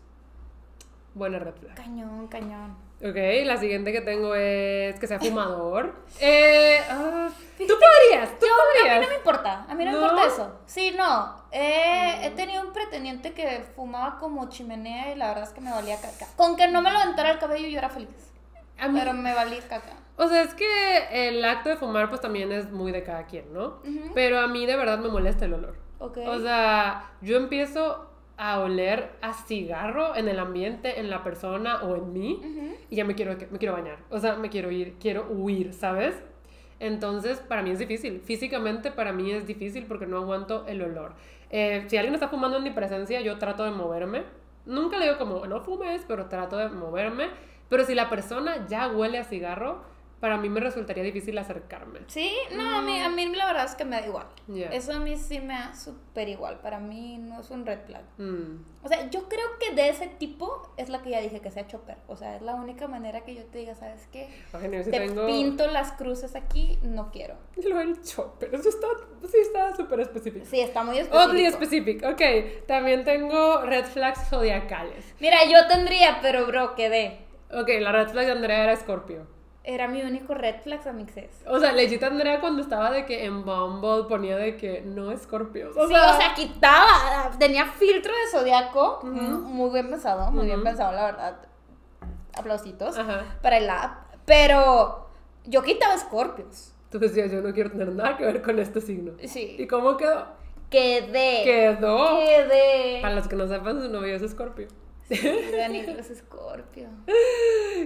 [1.13, 1.75] Buena flag.
[1.75, 2.77] Cañón, cañón.
[3.03, 3.15] Ok,
[3.45, 5.93] la siguiente que tengo es que sea fumador.
[6.19, 9.01] eh, ah, tú podrías, tú Yo, a mí podrías.
[9.01, 10.59] no me importa, a mí no, me importa eso.
[10.65, 11.35] Sí, no.
[11.51, 15.71] eh, He tenido un pretendiente que fumaba como chimenea y la verdad es que me
[15.71, 16.25] valía caca.
[16.37, 18.09] Con que no me lo aventara el cabello yo era feliz.
[18.79, 19.93] A mí- Pero me valía caca.
[20.17, 23.53] O sea, es que el acto de fumar pues también es muy de cada quien,
[23.53, 23.81] ¿no?
[24.13, 25.75] Pero a mí de verdad me molesta el olor.
[25.99, 26.17] Ok.
[26.25, 31.95] O sea, yo empiezo a oler a cigarro en el ambiente, en la persona o
[31.95, 32.41] en mí
[32.89, 33.99] y ya me quiero, me quiero bañar.
[34.09, 36.15] O sea, me quiero ir, quiero huir, ¿sabes?
[36.79, 38.19] Entonces, para mí es difícil.
[38.21, 41.13] Físicamente, para mí es difícil porque no aguanto el olor.
[41.49, 44.23] Eh, si alguien está fumando en mi presencia, yo trato de moverme.
[44.65, 47.29] Nunca le digo como, no fumes, pero trato de moverme.
[47.69, 49.83] Pero si la persona ya huele a cigarro,
[50.19, 51.99] para mí me resultaría difícil acercarme.
[52.07, 54.27] Sí, no, a mí, a mí la verdad es que me da igual.
[54.47, 54.69] Ya.
[54.69, 56.59] Eso a mí sí me da súper igual.
[56.61, 58.03] Para mí no es un red flag.
[58.17, 58.63] Mm.
[58.83, 61.67] O sea, yo creo que de ese tipo es la que ya dije que sea
[61.67, 61.97] chopper.
[62.07, 64.29] O sea, es la única manera que yo te diga, ¿sabes qué?
[64.53, 65.27] No, yo sí te tengo...
[65.27, 67.35] pinto las cruces aquí, no quiero.
[67.63, 68.87] Lo del chopper, eso está,
[69.29, 70.45] sí está súper específico.
[70.45, 71.29] Sí, está muy específico.
[71.29, 72.65] Oddly specific, ok.
[72.67, 75.13] También tengo red flags zodiacales.
[75.19, 77.25] Mira, yo tendría, pero bro, quedé.
[77.51, 79.34] Ok, la red flag de Andrea era Scorpio.
[79.67, 81.41] Era mi único red flag, amixes.
[81.47, 85.75] O sea, legit Andrea cuando estaba de que en Bumble ponía de que no Scorpios.
[85.75, 88.99] O sí, sea, o sea, quitaba, tenía filtro de zodiaco.
[89.01, 89.09] Ujú.
[89.11, 91.37] Muy bien pensado, muy bien pensado, la verdad.
[92.37, 93.37] Aplausitos Ajá.
[93.41, 94.13] para el app.
[94.25, 95.07] Pero
[95.45, 96.71] yo quitaba escorpios.
[96.91, 99.13] Tú decías, yo no quiero tener nada que ver con este signo.
[99.19, 99.67] ¿Y Sí.
[99.67, 100.27] cómo quedó?
[100.69, 101.41] Quedé.
[101.43, 102.19] Quedó.
[102.19, 102.99] Quedé.
[103.01, 104.67] Para los que no sepan, su novio es Scorpio.
[105.07, 105.15] Sí,
[105.99, 106.87] es escorpio.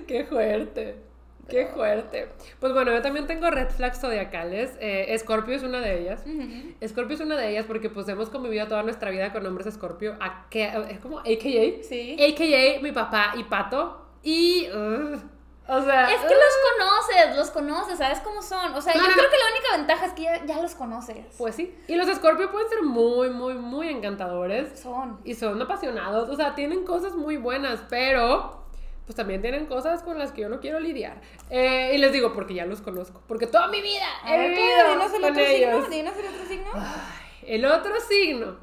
[0.08, 1.09] Qué fuerte.
[1.50, 2.30] Qué fuerte.
[2.60, 4.72] Pues bueno, yo también tengo red flags zodiacales.
[4.80, 6.22] Eh, Scorpio es una de ellas.
[6.26, 6.88] Ujú.
[6.88, 10.16] Scorpio es una de ellas porque pues hemos convivido toda nuestra vida con hombres Scorpio.
[10.20, 11.84] a que- Es como AKA.
[11.84, 12.18] Sí.
[12.20, 14.06] AKA mi papá y Pato.
[14.24, 14.68] Y...
[14.70, 15.20] ugh,
[15.72, 16.12] o sea...
[16.12, 18.74] Es que los conoces, los conoces, sabes cómo son.
[18.74, 19.30] O sea, No, yo no, creo no.
[19.32, 21.36] que la única ventaja es que ya, ya los conoces.
[21.38, 21.76] Pues sí.
[21.88, 24.80] Y los Scorpio pueden ser muy, muy, muy encantadores.
[24.80, 25.20] Son.
[25.24, 26.28] Y son apasionados.
[26.30, 28.59] O sea, tienen cosas muy buenas, pero...
[29.10, 31.20] Pues también tienen cosas con las que yo no quiero lidiar.
[31.50, 33.24] Eh, y les digo, porque ya los conozco.
[33.28, 35.72] Porque toda mi vida he ver, Dinos el con otro ellos.
[35.86, 35.90] signo.
[35.90, 36.68] Dinos el otro signo.
[36.76, 38.58] Ay, el otro signo.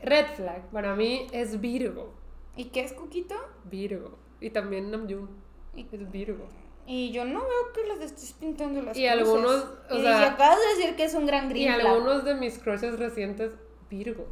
[0.00, 0.70] Red flag.
[0.70, 2.14] Para mí es Virgo.
[2.54, 3.34] ¿Y qué es Cuquito?
[3.64, 4.16] Virgo.
[4.40, 5.28] Y también Namjoon.
[5.76, 6.46] Es Virgo.
[6.86, 9.18] Y yo no veo que les estés pintando las Y cruces.
[9.20, 12.34] algunos, o y sea- acabas de decir que es un gran green Y algunos de
[12.36, 13.50] mis crushes recientes,
[13.90, 14.28] Virgo.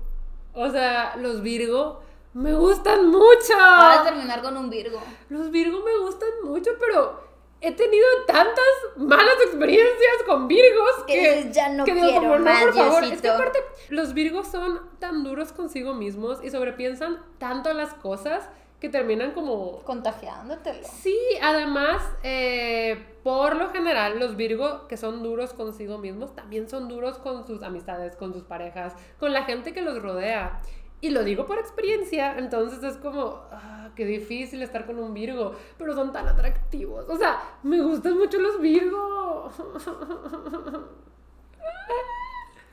[0.55, 2.03] O sea, los Virgo
[2.37, 3.57] me gustan mucho.
[3.59, 5.01] Vas a terminar con un Virgo.
[5.30, 7.24] Los Virgo me gustan mucho, pero
[7.62, 8.64] he tenido tantas
[8.97, 13.05] malas experiencias con virgos Que que, "Ya no que digo, quiero no, más, por favor.
[13.05, 13.32] Es que Diosito".
[13.32, 13.59] aparte,
[13.89, 18.47] los virgos son tan duros consigo mismos y sobrepiensan tanto las cosas
[18.80, 20.87] que terminan como Contagiándotelo.
[20.87, 26.87] Sí, además, eh, por lo general, los Virgo que son duros consigo mismos también son
[26.89, 30.61] duros con sus amistades, con sus parejas, con la gente que los rodea.
[31.07, 35.54] Y lo digo por experiencia, entonces es como, ah, qué difícil estar con un Virgo,
[35.78, 37.09] pero son tan atractivos.
[37.09, 39.50] O sea, me gustan mucho los Virgo.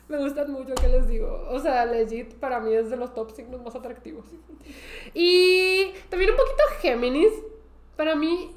[0.10, 1.48] Me gustan mucho, ¿qué les digo?
[1.50, 4.26] O sea, legit para mí es de los top signos más atractivos.
[5.14, 7.32] Y también un poquito Géminis.
[7.96, 8.54] Para mí.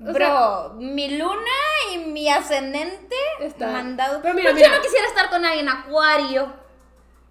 [0.00, 1.58] o sea, Bro, mi luna
[1.94, 4.20] y mi ascendente Está- mandado.
[4.22, 4.76] Pero mira, Pues yo mira.
[4.78, 6.52] no quisiera estar con alguien acuario.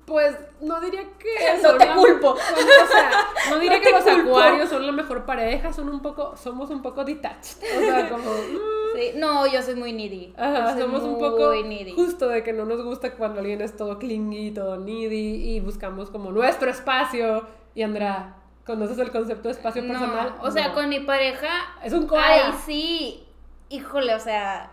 [0.06, 1.30] Pues no diría que.
[1.64, 2.36] No te la- culpo.
[2.38, 3.12] son- o sea,
[3.50, 4.30] no diría No que los culpo.
[4.30, 6.36] acuarios son la mejor pareja, son un poco.
[6.36, 7.58] Somos un poco detached.
[7.78, 8.24] O sea, como.
[8.32, 8.58] mm,
[8.96, 10.34] Sí, no, yo soy muy needy.
[10.38, 11.94] Ajá, soy somos un poco needy.
[11.94, 16.10] justo de que no nos gusta cuando alguien es todo clingy, todo needy y buscamos
[16.10, 17.48] como nuestro espacio.
[17.74, 18.36] Y Andrea,
[18.66, 20.36] ¿conoces el concepto de espacio No, personal?
[20.42, 20.74] o sea, No.
[20.74, 21.48] con mi pareja.
[21.82, 22.48] Es un koala.
[22.48, 23.24] Ay, sí.
[23.70, 24.71] Híjole, o sea,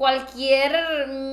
[0.00, 0.72] cualquier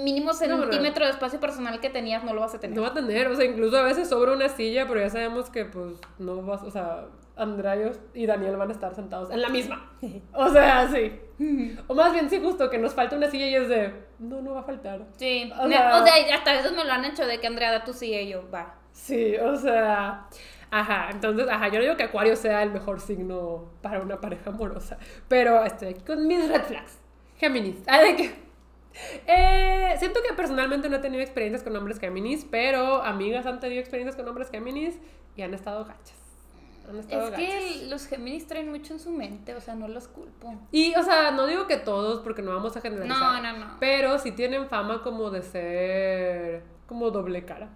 [0.04, 0.34] mínimo no.
[0.34, 2.76] centímetro de espacio personal que tenías no lo vas a tener.
[2.76, 5.50] No va a tener, o sea, incluso a veces sobra una silla, pero ya sabemos
[5.50, 7.06] que pues no vas, o sea,
[7.38, 9.90] Andrea y Daniel van a estar sentados en la misma.
[10.34, 11.18] O sea, sí.
[11.88, 14.54] O más bien, sí, justo que nos falta una silla y es de, no, no
[14.56, 15.06] va a faltar.
[15.16, 17.48] Sí, O me- sea- o sea, hasta a veces me lo han hecho de que
[17.48, 18.76] Andrea da tu silla y yo, va.
[18.92, 20.28] Sí, o sea,
[20.72, 24.50] ajá, entonces, ajá, yo no digo que Acuario sea el mejor signo para una pareja
[24.50, 24.98] amorosa,
[25.30, 27.00] pero estoy aquí con mis red flags.
[27.38, 27.78] Géminis.
[27.88, 28.47] Ah, de que-
[29.28, 33.80] Eh, siento que personalmente no he tenido experiencias con hombres Géminis, pero amigas han tenido
[33.80, 34.96] experiencias con hombres Géminis
[35.36, 36.16] y han estado gachas.
[36.90, 37.46] Han estado Es gachas.
[37.48, 40.56] que los Géminis traen mucho en su mente, o sea, no los culpo.
[40.72, 43.44] Y, o sea, no digo que todos, porque no vamos a generalizar.
[43.44, 43.78] No, no, no.
[43.80, 47.70] Pero sí tienen fama como de ser como doble cara.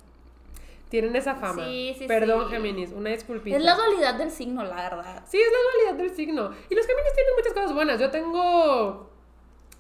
[0.90, 1.66] Tienen esa fama.
[1.66, 2.56] Sí, sí, Perdón, sí.
[2.56, 3.56] Géminis, una disculpita.
[3.56, 5.24] Es la dualidad del signo, la verdad.
[5.26, 5.58] Sí, es la
[5.88, 6.52] dualidad del signo.
[6.70, 8.00] Y los Géminis tienen muchas cosas buenas.
[8.00, 9.11] Yo tengo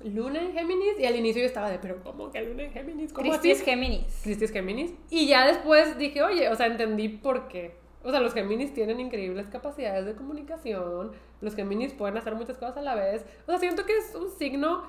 [0.06, 3.14] Luna en Géminis y al inicio yo estaba de, pero ¿cómo que Luna en Géminis?
[3.14, 4.20] ¿Cómo Cristi es Géminis.
[4.24, 4.94] Cristi es Géminis.
[5.10, 7.76] Y ya después dije, oye, o sea, entendí por qué.
[8.04, 11.12] O sea, los Géminis tienen increíbles capacidades de comunicación.
[11.40, 13.24] Los Géminis pueden hacer muchas cosas a la vez.
[13.46, 14.84] O sea, siento que es un signo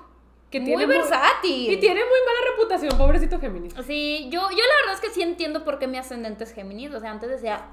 [0.49, 1.71] que Muy tiene versátil.
[1.71, 3.73] y tiene muy mala reputación, pobrecito Géminis.
[3.85, 6.93] Sí, yo, yo la verdad es que sí entiendo por qué mi ascendente es Géminis.
[6.93, 7.67] O sea, antes decía.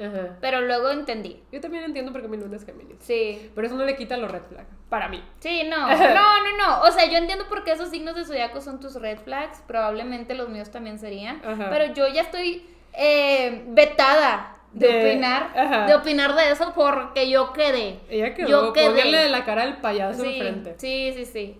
[0.00, 0.36] Ajá.
[0.40, 1.42] Pero luego entendí.
[1.52, 2.96] Yo también entiendo por qué mi luna es Géminis.
[3.00, 3.50] Sí.
[3.54, 4.68] Pero eso no le quita los red flags.
[4.88, 5.22] Para mí.
[5.40, 6.80] Sí, no, no, no, no.
[6.82, 9.62] O sea, yo entiendo por qué esos signos de zodiaco son tus red flags.
[9.66, 11.40] Probablemente los míos también serían.
[11.44, 11.68] Ajá.
[11.70, 15.86] Pero yo ya estoy eh, vetada de, De- opinar, ajá.
[15.86, 18.00] de opinar de eso porque yo quedé.
[18.08, 19.04] Ella quedó, Yo quedé.
[19.16, 20.74] de la cara al payaso Sí, enfrente.
[20.78, 21.56] sí, sí, sí.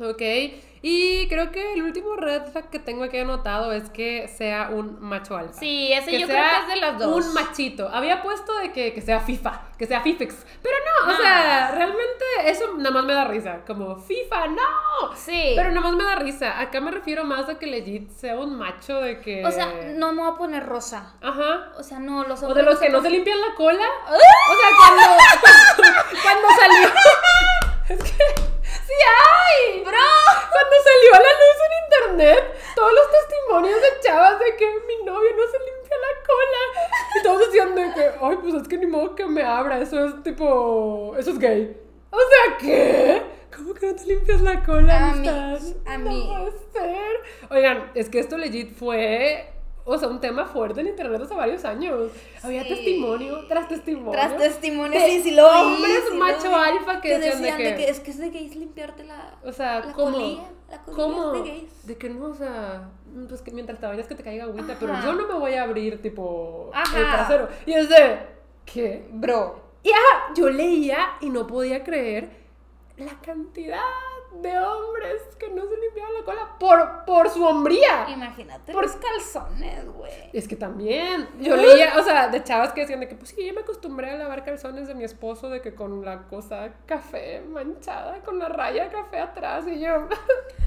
[0.00, 0.22] Ok,
[0.80, 5.00] y creo que el último red flag que tengo aquí anotado es que sea un
[5.00, 5.58] macho alfa.
[5.58, 7.26] Sí, ese Que yo creo que es de las dos.
[7.26, 7.88] Un machito.
[7.88, 10.46] Había puesto de que, que sea FIFA, que sea FIFEX.
[10.62, 13.60] Pero no, o sea, realmente eso nada más me da risa.
[13.66, 15.16] Como FIFA, no.
[15.16, 15.52] Sí.
[15.56, 16.60] Pero nada más me da risa.
[16.60, 19.44] Acá me refiero más a que legit sea un macho de que.
[19.44, 19.66] O sea,
[19.96, 21.14] no me voy a poner rosa.
[21.20, 21.72] Ajá.
[21.76, 23.86] O sea, no, los O hombres de los que no se limpian la cola.
[24.06, 25.02] O sea, cuando,
[25.76, 26.88] cuando, cuando salió.
[27.88, 28.57] Es que.
[28.88, 29.80] ¡Sí hay!
[29.82, 29.90] ¡Bro!
[30.50, 35.04] Cuando salió a la luz en internet, todos los testimonios de chavas de que mi
[35.04, 36.90] novio no se limpia la cola.
[37.18, 40.06] Y todos decían de que, ay, pues es que ni modo que me abra, eso
[40.06, 41.14] es tipo.
[41.18, 41.76] Eso es gay.
[42.10, 43.22] O sea, ¿qué?
[43.54, 45.76] ¿Cómo que no te limpias la cola, Ami- amistad?
[45.86, 47.20] ami- No puede ser.
[47.50, 49.52] Oigan, es que esto legit fue.
[49.90, 52.12] O sea, un tema fuerte en internet hace varios años.
[52.42, 54.12] Había testimonio tras testimonio.
[54.12, 58.00] Tras testimonios, de sí, sí lo hombres sí macho alfa que decían de que- es
[58.00, 60.12] que es de gays limpiarte la, O sea, la ¿cómo?
[60.18, 61.34] colilla, la colilla ¿Cómo?
[61.34, 61.86] es de gays.
[61.86, 62.90] De que no, o sea,
[63.28, 65.62] pues que mientras te bañas que te caiga agüita, pero yo no me voy a
[65.62, 66.98] abrir, tipo, Ajá.
[66.98, 67.48] el trasero.
[67.64, 68.18] Y es de,
[68.66, 69.08] ¿qué?
[69.10, 69.58] Bro.
[69.82, 72.28] Y ajá, yo leía y no podía creer
[72.98, 73.78] la cantidad
[74.32, 78.06] de hombres que no se limpiaban la cola por, por su hombría.
[78.08, 80.30] Imagínate Por- los calzones, güey.
[80.32, 83.46] Es que también, yo leía, o sea, de chavas que decían de que, pues sí,
[83.46, 87.40] yo me acostumbré a lavar calzones de mi esposo, de que con la cosa café
[87.40, 90.08] manchada, con la raya café atrás, y yo,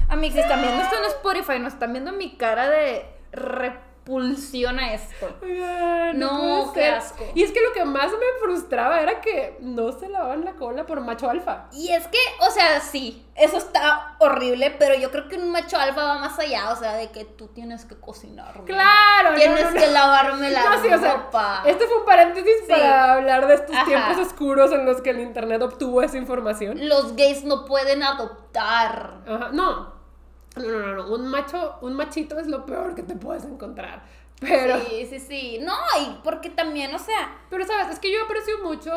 [0.08, 3.06] Amigos, si están viendo esto en Spotify, nos están viendo mi cara de
[4.04, 5.28] repulsiona esto.
[6.14, 7.24] No, puede qué asco.
[7.34, 10.84] Y es que lo que más me frustraba era que no se lavaban la cola
[10.86, 11.66] por macho alfa.
[11.72, 15.76] Y es que, o sea, sí, eso está horrible, pero yo creo que un macho
[15.78, 18.52] alfa va más allá, o sea, de que tú tienes que cocinar.
[18.54, 18.66] güey.
[18.66, 19.80] Claro, no, Tienes no, no.
[19.80, 21.62] que lavarme la No, sí, o sea, ropa.
[21.66, 22.72] este fue un paréntesis Sí.
[22.72, 23.84] para hablar de estos Ajá.
[23.86, 26.88] tiempos oscuros en los que el internet obtuvo esa información.
[26.88, 29.22] Los gays no pueden adoptar.
[29.26, 30.01] Ajá, no.
[30.56, 31.14] No, no, no, no.
[31.14, 34.02] Un macho, un machito es lo peor que te puedes encontrar.
[34.40, 35.58] Pero, Sí, sí, sí.
[35.62, 38.90] No, y porque también, o sea, pero sabes, es que yo aprecio mucho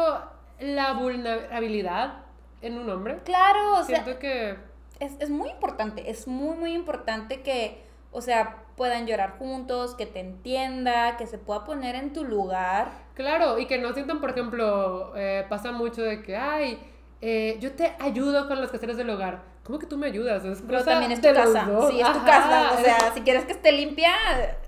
[0.60, 2.24] la vulnerabilidad
[2.62, 3.20] en un hombre.
[3.24, 4.58] claro, o sea, Siento que
[5.00, 10.06] es, es muy importante, es muy, muy importante que, o sea, puedan llorar juntos, que
[10.06, 12.90] te entienda, que se pueda poner en tu lugar.
[13.14, 16.80] Claro, y que no sientan, por ejemplo, eh, pasa mucho de que, ay,
[17.22, 19.44] eh, yo te ayudo con los quehaceres del hogar.
[19.66, 20.46] ¿Cómo que tú me ayudas?
[20.46, 21.66] Es Pero cosa también es tu de los casa.
[21.72, 21.90] dos.
[21.90, 22.72] Sí, es tu Ajá, casa.
[22.80, 24.14] O sea, es, si quieres que esté limpia,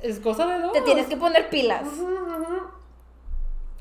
[0.01, 0.73] es cosa de dos.
[0.73, 1.83] te tienes que poner pilas.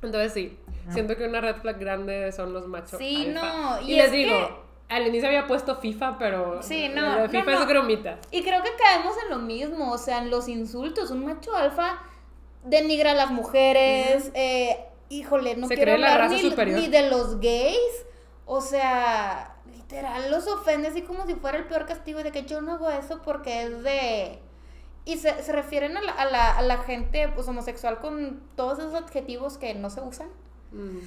[0.02, 0.58] Entonces sí,
[0.90, 2.98] siento que una red flag grande son los machos.
[2.98, 3.52] Sí, alfa.
[3.52, 4.36] no, Y, y les es digo,
[4.88, 7.60] que- al inicio había puesto FIFA, pero Sí, no, FIFA no.
[7.62, 8.18] es gromita.
[8.30, 11.10] Y creo que caemos en lo mismo, o sea, en los insultos.
[11.10, 11.98] Un macho alfa
[12.62, 14.30] denigra a las mujeres.
[14.34, 16.78] eh, híjole, no Se quiero cree la hablar raza ni, superior.
[16.78, 18.04] ni de los gays.
[18.44, 19.55] O sea,
[19.88, 22.90] literal, los ofende así como si fuera el peor castigo de que yo no hago
[22.90, 24.38] eso porque es de...
[25.04, 28.80] Y se, se refieren a la, a, la, a la gente pues, homosexual con todos
[28.80, 30.28] esos adjetivos que no se usan.
[30.72, 30.98] Mm.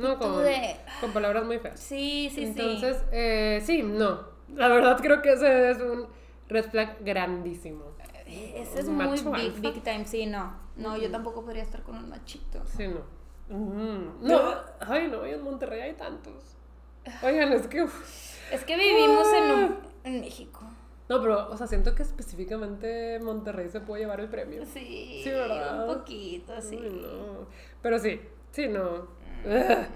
[0.00, 1.78] No, con, de- con palabras muy feas.
[1.78, 4.20] Sí, sí, Entonces, eh, sí, no.
[4.54, 6.08] La verdad creo que ese es un
[6.48, 7.84] red flag grandísimo.
[8.26, 8.52] sí.
[8.56, 10.54] Ese es muy big, big time, sí, no.
[10.76, 12.60] No, yo tampoco podría estar con un machito.
[12.66, 13.00] Sí, no.
[13.56, 16.56] Mm, No, ay, no, en Monterrey hay tantos.
[17.22, 17.86] Oigan, es que.
[18.52, 20.60] Es que vivimos en, un- en México.
[21.08, 24.64] No, pero, o sea, siento que específicamente Monterrey se puede llevar el premio.
[24.66, 25.88] Sí, Sí, ¿verdad?
[25.88, 26.76] un poquito, sí.
[26.76, 27.46] No.
[27.82, 28.20] Pero sí,
[28.52, 29.08] sí, no.
[29.44, 29.86] Ugh.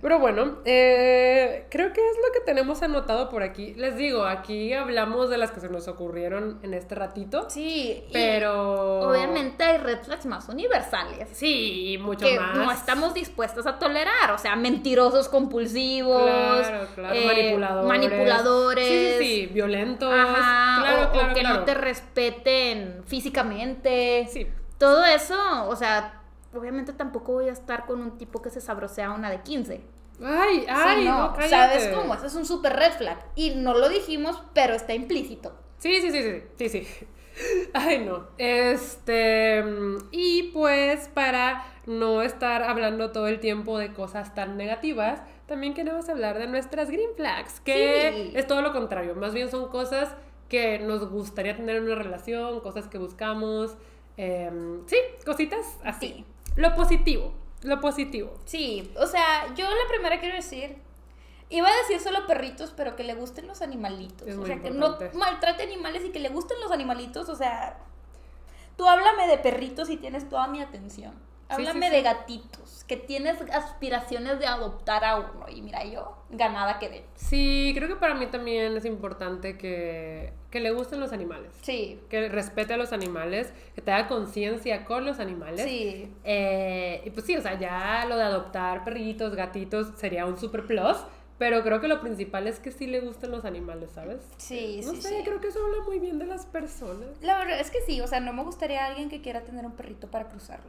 [0.00, 3.74] Pero bueno, eh, creo que es lo que tenemos anotado por aquí.
[3.74, 7.50] Les digo, aquí hablamos de las que se nos ocurrieron en este ratito.
[7.50, 9.00] Sí, y Pero.
[9.00, 11.28] obviamente hay red flags más universales.
[11.32, 12.56] Sí, mucho que más.
[12.56, 17.14] no estamos dispuestos a tolerar, o sea, mentirosos compulsivos, Claro, claro.
[17.14, 17.88] eh, manipuladores.
[17.88, 19.46] manipuladores, Sí, sí, sí.
[19.52, 20.12] Violentos.
[20.12, 24.46] ajá, claro, o, o que no te respeten físicamente, Sí.
[24.78, 25.34] todo eso,
[25.68, 26.17] o sea,
[26.54, 29.80] obviamente tampoco voy a estar con un tipo que se sabrosea una de 15.
[30.22, 31.80] Ay, Sí, ay, no, no, cállate.
[31.80, 32.14] ¿sabes cómo?
[32.14, 33.18] Eso es un super red flag.
[33.36, 35.52] Y no lo dijimos, pero está implícito.
[35.78, 36.22] Sí, sí, sí,
[36.56, 37.06] sí, sí, sí.
[37.72, 38.26] Ay, no.
[38.36, 39.64] Este,
[40.10, 46.08] y pues para no estar hablando todo el tiempo de cosas tan negativas, también queremos
[46.08, 48.32] hablar de nuestras green flags, que Sí.
[48.36, 50.10] es todo lo contrario, más bien son cosas
[50.48, 53.76] que nos gustaría tener en una relación, cosas que buscamos,
[54.16, 56.08] em, sí, cositas así.
[56.08, 56.24] Sí.
[56.58, 57.32] Lo positivo,
[57.62, 58.34] lo positivo.
[58.44, 60.76] Sí, o sea, yo la primera quiero decir,
[61.50, 64.26] iba a decir solo perritos, pero que le gusten los animalitos.
[64.26, 67.28] Es o sea, que no maltrate animales y que le gusten los animalitos.
[67.28, 67.78] O sea,
[68.76, 71.14] tú háblame de perritos y tienes toda mi atención.
[71.48, 71.96] Sí, Háblame sí.
[71.96, 75.46] de gatitos, que tienes aspiraciones de adoptar a uno.
[75.48, 77.04] Y mira, yo ganada quedé.
[77.14, 81.50] Sí, creo que para mí también es importante que, que le gusten los animales.
[81.62, 85.62] Sí, que respete a los animales, que te haga conciencia con los animales.
[85.62, 86.12] sí.
[86.24, 90.66] Eh, y pues sí, o sea, ya lo de adoptar perritos, gatitos sería un super
[90.66, 90.98] plus,
[91.38, 94.20] pero creo que lo principal es que sí le gusten los animales, ¿sabes?
[94.36, 95.22] Sí, no sí, sé, sí.
[95.24, 97.08] creo que eso habla muy bien de las personas.
[97.22, 99.72] La verdad es que sí, o sea, no me gustaría alguien que quiera tener un
[99.72, 100.68] perrito para cruzarlo.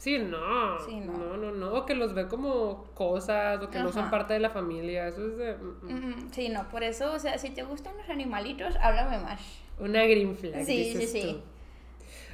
[0.00, 0.78] Sí, no.
[0.86, 1.12] Sí, no.
[1.12, 1.36] no.
[1.36, 4.48] No, no, O que los ve como cosas, o que no son parte de la
[4.48, 5.06] familia.
[5.08, 5.92] Eso es de, mm, mm.
[6.26, 9.40] Mm, Sí, no, por eso, o sea, si te gustan los animalitos, háblame más.
[9.78, 10.64] una green flag.
[10.64, 11.42] Sí, dices sí, sí.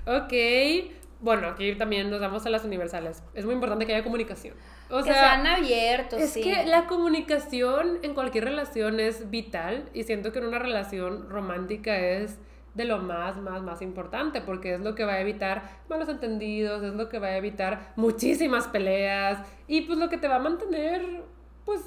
[0.05, 0.11] tú.
[0.13, 0.93] Ok.
[1.19, 3.23] Bueno, aquí también nos vamos a las universales.
[3.35, 4.55] Es muy importante que haya comunicación.
[4.91, 6.43] O que sea, sean abiertos, Es sí.
[6.43, 11.97] que la comunicación en cualquier relación es vital y siento que en una relación romántica
[11.99, 12.39] es
[12.77, 16.83] de lo más, más, más importante porque es lo que va a evitar malos entendidos,
[16.83, 20.41] es lo que va a evitar muchísimas peleas y pues lo que te va a
[20.41, 21.25] mantener
[21.65, 21.81] pues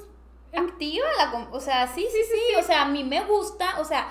[0.52, 4.08] activa la o sea sí sí sí, o sea a mí me gusta o sea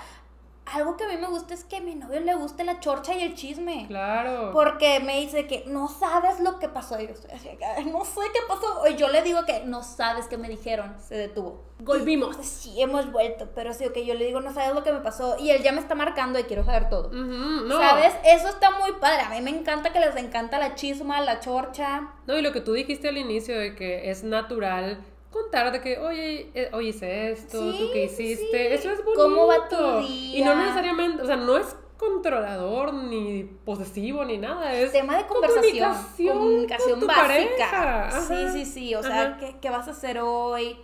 [0.74, 3.15] algo que a mí me gusta es que a mi novio le guste la chorcha
[3.15, 4.51] y el chisme claro.
[4.51, 8.05] porque me dice que no sabes lo que pasó y yo estoy así, "Ay, no
[8.05, 11.70] sé qué pasó y yo le digo que no sabes qué me dijeron se detuvo
[11.80, 12.38] Volvimos.
[12.39, 14.99] Y, sí hemos vuelto pero sí que yo le digo no sabes lo que me
[14.99, 17.78] pasó y él ya me está marcando y quiero saber todo no.
[17.78, 18.13] ¿Sabes?
[18.24, 19.22] Eso está muy padre.
[19.22, 22.13] A mí me encanta que les encanta la chisma, la chorcha.
[22.28, 25.97] No, y lo que tú dijiste al inicio de que es natural contar de que,
[25.99, 28.73] oye, eh, oye, hice esto, Sí, tú qué hiciste, sí.
[28.73, 29.21] eso es bonito.
[29.23, 30.55] ¿Cómo va tu Y no día?
[30.55, 34.73] necesariamente, o sea, no es controlador, ni posesivo, ni nada.
[34.73, 35.89] Es Tema de conversación.
[35.93, 38.11] comunicación, Comunicación con tu básica.
[38.27, 38.95] Sí, sí, sí.
[38.95, 39.38] O sea.
[39.39, 40.77] ¿qué, qué vas a hacer hoy?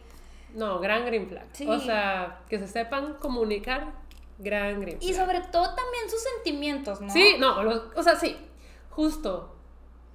[0.54, 1.48] No, gran green flag.
[1.54, 1.66] Sí.
[1.68, 3.94] O sea, que se sepan comunicar,
[4.40, 5.10] gran green flag.
[5.10, 7.10] Y sobre todo también sus sentimientos, ¿no?
[7.10, 8.38] Sí, no, lo- o sea, sí,
[8.90, 9.56] justo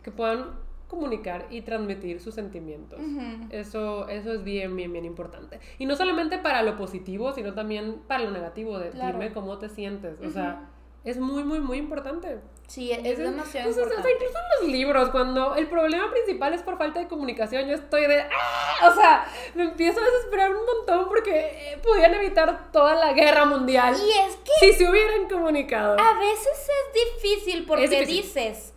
[0.03, 0.51] que puedan
[0.91, 2.99] comunicar y transmitir sus sentimientos.
[3.01, 3.47] Ujú.
[3.51, 5.61] Eso, eso es bien, bien, bien importante.
[5.78, 9.12] Y no solamente para lo positivo, sino también para lo negativo, de Claro.
[9.18, 10.20] dime cómo te sientes.
[10.20, 10.68] O sea,
[11.05, 12.41] es muy, muy, muy importante.
[12.66, 14.12] Sí, es, Ese- demasiado pues, o sea, importante.
[14.12, 18.03] incluso en los libros, cuando el problema principal es por falta de comunicación, yo estoy
[18.07, 18.20] de...
[18.20, 18.88] ¡Ah!
[18.91, 19.26] O sea,
[19.57, 24.11] me empiezo a desesperar un montón porque eh, podían evitar toda la guerra mundial Y
[24.28, 25.97] es que si se hubieran comunicado.
[25.99, 28.22] a veces es difícil porque Es difícil.
[28.22, 28.74] dices,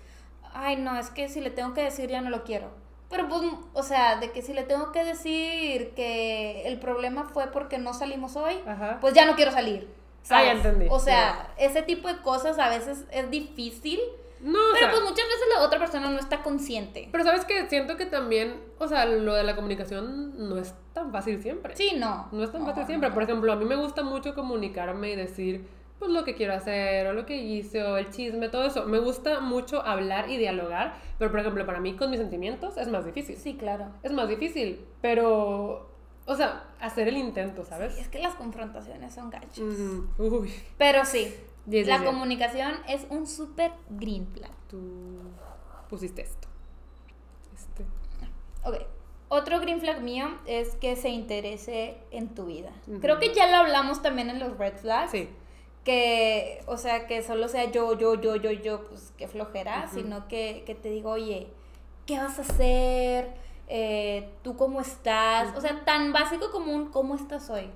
[0.53, 2.69] ay, no, es que si le tengo que decir ya no lo quiero.
[3.09, 3.41] Pero pues,
[3.73, 7.93] o sea, de que si le tengo que decir que el problema fue porque no
[7.93, 8.97] salimos hoy, Ajá.
[9.01, 9.87] pues ya no quiero salir.
[10.29, 10.51] Ah, ya ¿sabes?
[10.65, 10.87] entendí.
[10.89, 13.99] O sea, ese tipo de cosas a veces es difícil,
[14.41, 17.09] No, o pero sea, pues muchas veces la otra persona no está consciente.
[17.11, 21.11] pero sabes que siento que también, o sea, lo de la comunicación no es tan
[21.11, 21.75] fácil siempre.
[21.75, 22.29] Sí, no.
[22.31, 23.09] No es tan No, fácil siempre.
[23.09, 23.13] no.
[23.13, 25.67] Por ejemplo, a mí me gusta mucho comunicarme y decir,
[26.03, 28.85] pues lo que quiero hacer, o lo que hice, o el chisme, todo eso.
[28.85, 32.87] Me gusta mucho hablar y dialogar, pero por ejemplo, para mí con mis sentimientos es
[32.89, 33.37] más difícil.
[33.37, 33.87] Sí, claro.
[34.03, 35.89] Es más difícil, pero,
[36.25, 37.97] o sea, hacer el intento, ¿sabes?
[37.97, 39.59] Es que las confrontaciones son gachas.
[39.59, 40.07] Ujú.
[40.17, 41.33] Uy, Pero sí,
[41.65, 42.11] Yes, la yes, yes.
[42.11, 44.51] comunicación es un super green flag.
[44.69, 45.19] tú
[45.89, 46.47] pusiste esto.
[47.55, 47.83] Este.
[48.67, 48.85] Ok.
[49.29, 52.71] Otro green flag mío es que se interese en tu vida.
[52.87, 52.99] Ujú.
[52.99, 55.11] Creo que ya lo hablamos también en los red flags.
[55.11, 55.29] Sí.
[55.83, 60.27] Que, o sea, que solo sea yo, yo, yo, yo, yo, pues qué flojera, sino
[60.29, 61.47] que, que te digo, oye,
[62.05, 63.33] ¿qué vas a hacer?
[63.69, 65.55] Eh, ¿Tú cómo estás?
[65.57, 67.69] O sea, tan básico como un ¿cómo estás hoy?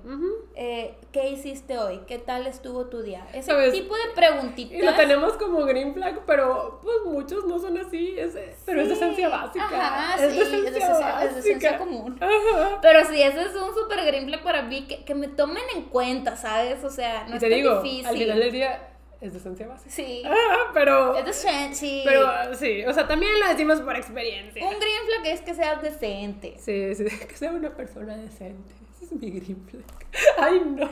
[0.54, 2.00] Eh, ¿Qué hiciste hoy?
[2.06, 3.26] ¿Qué tal estuvo tu día?
[3.32, 3.72] Ese ¿Sabes?
[3.72, 4.78] tipo de preguntitas.
[4.78, 8.36] Y lo tenemos como green flag, pero pues muchos no son así, es,
[8.66, 9.64] pero es esencia básica.
[9.64, 11.78] Ajá, es sí, de es de esencia esencia- es esencia básica.
[11.84, 12.18] común.
[12.20, 12.78] Ajá.
[12.82, 15.84] Pero sí, ese es un super green flag para mí, que, que me tomen en
[15.84, 16.84] cuenta, ¿sabes?
[16.84, 18.06] O sea, no y es te tan digo, difícil.
[18.06, 18.88] al final del día
[19.20, 19.90] es de esencia básica.
[19.90, 22.02] Sí, Ajá, pero, es decente, sí.
[22.04, 24.64] pero sí, o sea, también lo decimos por experiencia.
[24.64, 26.54] Un green flag es que seas decente.
[26.58, 28.74] Sí, sí, que sea una persona decente.
[28.94, 29.84] Ese es mi green flag.
[30.38, 30.88] Ay, no.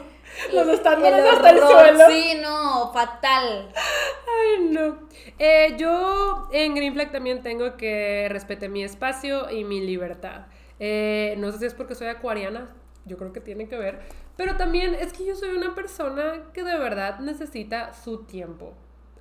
[0.53, 2.07] Los estándares El hasta el suelo.
[2.11, 3.73] Sí, no, fatal.
[3.75, 5.09] Ay, no.
[5.39, 10.47] Eh, yo en Green Flag también tengo que respete mi espacio y mi libertad.
[10.79, 12.69] Eh, no sé si es porque soy acuariana,
[13.05, 14.01] yo creo que tiene que ver.
[14.37, 18.75] Pero también es que yo soy una persona que de verdad necesita su tiempo.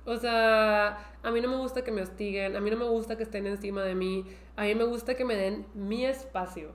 [0.04, 3.16] O sea, a mí no me gusta que me hostiguen, a mí no me gusta
[3.16, 6.70] que estén encima de mí, a mí me gusta que me den mi espacio.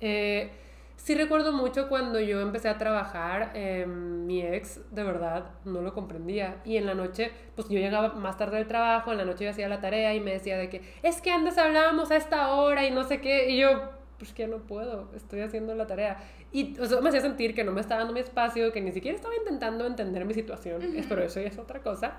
[0.00, 0.50] Eh,
[0.96, 5.94] sí recuerdo mucho cuando yo empecé a trabajar, eh, mi ex de verdad no lo
[5.94, 9.44] comprendía y en la noche, pues yo llegaba más tarde del trabajo, en la noche
[9.44, 12.52] yo hacía la tarea y me decía de que es que antes hablábamos a esta
[12.52, 16.18] hora y no sé qué y yo pues que no puedo, estoy haciendo la tarea.
[16.56, 18.90] Y o sea, me hacía sentir que no me estaba dando mi espacio, que ni
[18.92, 22.14] siquiera estaba intentando entender mi situación, pero eso ya es otra cosa.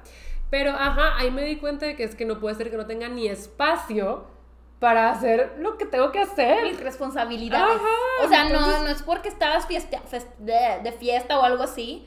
[0.51, 2.85] Pero, ajá, ahí me di cuenta de que es que no puede ser que no
[2.85, 4.25] tenga ni espacio
[4.79, 6.63] para hacer lo que tengo que hacer.
[6.65, 7.77] Mis responsabilidades.
[7.77, 9.99] Ajá, o sea, no, entonces- no es porque estabas fiesta,
[10.38, 12.05] de, de fiesta o algo así.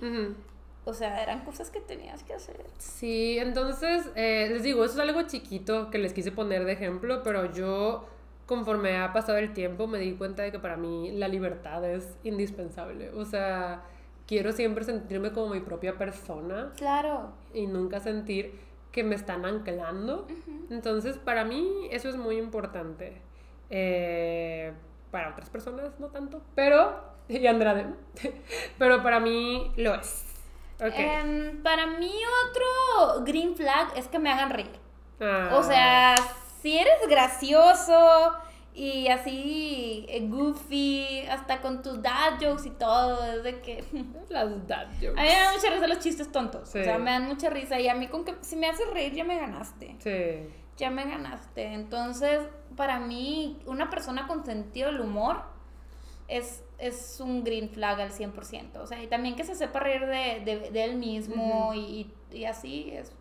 [0.85, 2.57] O sea, eran cosas que tenías que hacer.
[2.79, 7.23] Sí, entonces eh, les digo, eso es algo chiquito que les quise poner de ejemplo,
[7.25, 8.07] pero yo
[8.51, 12.19] conforme ha pasado el tiempo me di cuenta de que para mí la libertad es
[12.25, 13.11] indispensable.
[13.11, 13.85] O sea,
[14.27, 17.31] quiero siempre sentirme como mi propia persona Claro.
[17.55, 18.59] y nunca sentir
[18.91, 20.27] que me están anclando.
[20.69, 23.23] Entonces, para mí eso es muy importante.
[23.71, 24.73] Eh,
[25.13, 27.87] para otras personas no tanto, pero, y Andrade,
[28.79, 30.27] pero para mí lo es.
[30.81, 32.13] Em, para mí
[32.49, 34.73] otro green flag es que me hagan reír.
[35.21, 35.51] Ah.
[35.53, 36.17] O sea,
[36.61, 38.33] si eres gracioso
[38.73, 43.85] y así eh, goofy, hasta con tus dad jokes y todo, es de que...
[44.29, 45.19] Las dad jokes.
[45.19, 46.69] A mí me dan mucha risa los chistes tontos.
[46.69, 46.79] Sí.
[46.79, 49.13] O sea, me dan mucha risa y a mí con que si me haces reír
[49.13, 49.97] ya me ganaste.
[49.99, 50.53] Sí.
[50.77, 51.75] Ya me ganaste.
[51.75, 52.41] Entonces,
[52.77, 55.43] para mí, una persona con sentido del humor
[56.29, 58.77] es, es un green flag al 100%.
[58.77, 62.45] O sea, y también que se sepa reír de, de, de él mismo y, y
[62.45, 63.13] así es.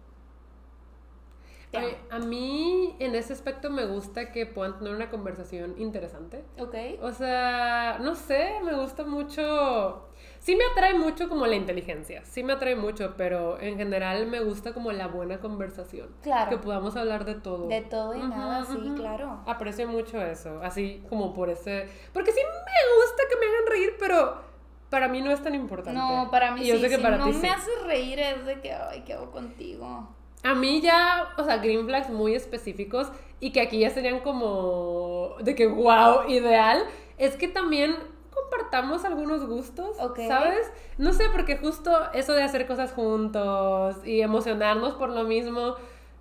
[2.11, 6.43] A mí, en ese aspecto, me gusta que puedan tener una conversación interesante.
[6.57, 6.75] Ok.
[7.01, 10.07] O sea, no sé, me gusta mucho.
[10.39, 14.39] Sí me atrae mucho como la inteligencia, sí me atrae mucho, pero en general me
[14.39, 16.09] gusta como la buena conversación.
[16.21, 16.49] Claro.
[16.49, 17.67] Que podamos hablar de todo.
[17.67, 19.41] De todo y nada, sí, claro.
[19.45, 21.87] Aprecio mucho eso, así como por ese...
[22.13, 24.41] Porque sí me gusta que me hagan reír, pero
[24.89, 25.99] para mí no es tan importante.
[25.99, 26.81] No, para mí Y yo sí.
[26.81, 27.47] sé que si para no ti me sí.
[27.47, 30.07] haces reír es de que, ay, ¿qué hago contigo?
[30.43, 35.35] A mí ya, o sea, green flags muy específicos y que aquí ya serían como
[35.41, 36.83] de que wow, ideal,
[37.17, 37.95] es que también
[38.33, 40.19] compartamos algunos gustos, Ok.
[40.27, 40.71] ¿sabes?
[40.97, 45.75] No sé, porque justo eso de hacer cosas juntos y emocionarnos por lo mismo,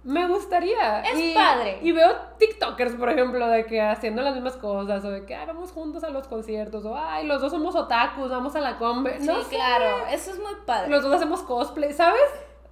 [0.05, 1.01] me gustaría.
[1.03, 1.79] Es Y- padre.
[1.83, 5.47] Y veo TikTokers, por ejemplo, de que haciendo las mismas cosas, o de que "Ay,
[5.47, 9.19] vamos juntos a los conciertos, o ay, los dos somos otakus, vamos a la combe.
[9.21, 9.57] No sí, sé.
[9.57, 10.89] claro, eso es muy padre.
[10.91, 12.21] Los dos hacemos cosplay, ¿sabes?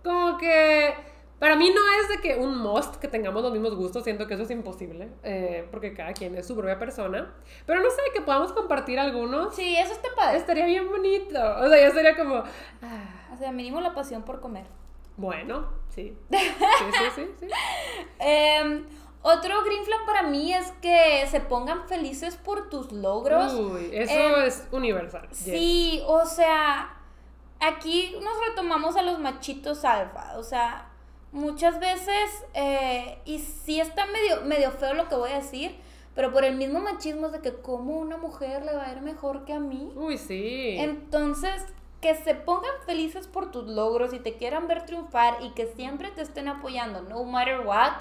[0.03, 0.94] Como que
[1.39, 4.34] para mí no es de que un must que tengamos los mismos gustos, siento que
[4.34, 7.34] eso es imposible, eh, porque cada quien es su propia persona.
[7.66, 10.39] Pero no sé, que podamos compartir algunos, Sí, eso está padre.
[10.39, 11.39] estaría bien bonito.
[11.61, 14.66] O sea, ya sería como, ah, O sea, mínimo la pasión por comer.
[15.16, 16.16] bueno, sí.
[16.30, 17.47] Sí, sí, sí, sí.
[18.18, 18.87] Em,
[19.22, 23.53] otro green flag para mí es que se pongan felices por tus logros.
[23.55, 25.28] Uy, eso Em, es universal.
[25.30, 25.39] yes.
[25.39, 26.97] Sí, o sea,
[27.61, 30.91] aquí nos retomamos a los machitos alfa, o sea,
[31.37, 35.76] muchas veces, eh, y sí está medio, medio feo lo que voy a decir,
[36.14, 39.03] pero por el mismo machismo es de que como una mujer le va a ir
[39.03, 39.93] mejor que a mí.
[39.95, 40.76] Uy, sí.
[40.78, 41.62] Entonces,
[42.01, 46.11] que se pongan felices por tus logros y te quieran ver triunfar y que siempre
[46.11, 47.93] te estén apoyando, no matter what,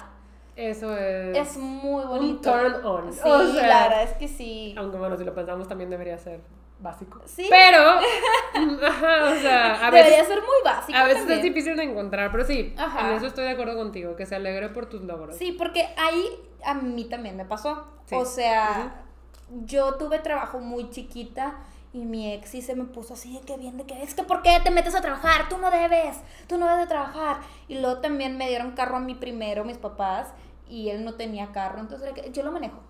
[0.56, 1.36] Eso es...
[1.36, 2.50] es muy bonito.
[2.52, 3.12] un turn on.
[3.12, 4.74] Sí, o sea, la verdad es que sí.
[4.78, 6.40] Aunque bueno, si lo pensamos también debería ser
[6.78, 7.20] básico.
[7.24, 7.46] Sí.
[7.48, 10.06] Pero, o sea, a veces...
[10.06, 10.98] Debería ser muy básico.
[10.98, 11.38] A veces también.
[11.38, 13.08] es difícil de encontrar, pero sí, Ajá.
[13.08, 15.36] en eso estoy de acuerdo contigo, que se alegre por tus logros.
[15.36, 16.28] Sí, porque ahí
[16.64, 17.86] a mí también me pasó.
[18.06, 18.14] Sí.
[18.14, 19.04] O sea,
[19.64, 21.54] yo tuve trabajo muy chiquita
[21.92, 24.22] y mi ex sí se me puso así de que bien, de que es que
[24.22, 25.48] ¿por qué te metes a trabajar?
[25.48, 27.38] Tú no debes, tú no debes de trabajar.
[27.68, 30.28] Y luego también me dieron carro a mí primero, mis papás,
[30.68, 32.80] y él no tenía carro, entonces yo lo manejo.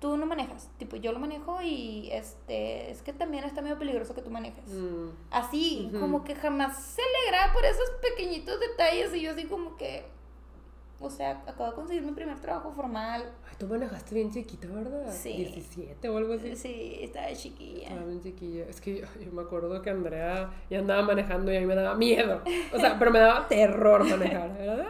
[0.00, 4.14] Tú no manejas, tipo yo lo manejo y este es que también está medio peligroso
[4.14, 4.68] que tú manejes.
[4.68, 6.00] Mm, Así, Ujú.
[6.00, 10.04] como que jamás se alegraba por esos pequeñitos detalles y yo así como que,
[11.00, 13.22] o sea, acabo de conseguir mi primer trabajo formal.
[13.48, 15.10] Ay, tú manejaste bien chiquita, ¿verdad?
[15.12, 15.32] Sí.
[15.32, 16.54] 17 o algo así.
[16.56, 17.88] Sí, estaba chiquilla.
[17.88, 18.64] Estaba bien chiquilla.
[18.68, 21.74] Es que yo, yo me acuerdo que Andrea ya andaba manejando y a mí me
[21.74, 22.42] daba miedo.
[22.74, 24.50] O sea, pero me daba terror manejar.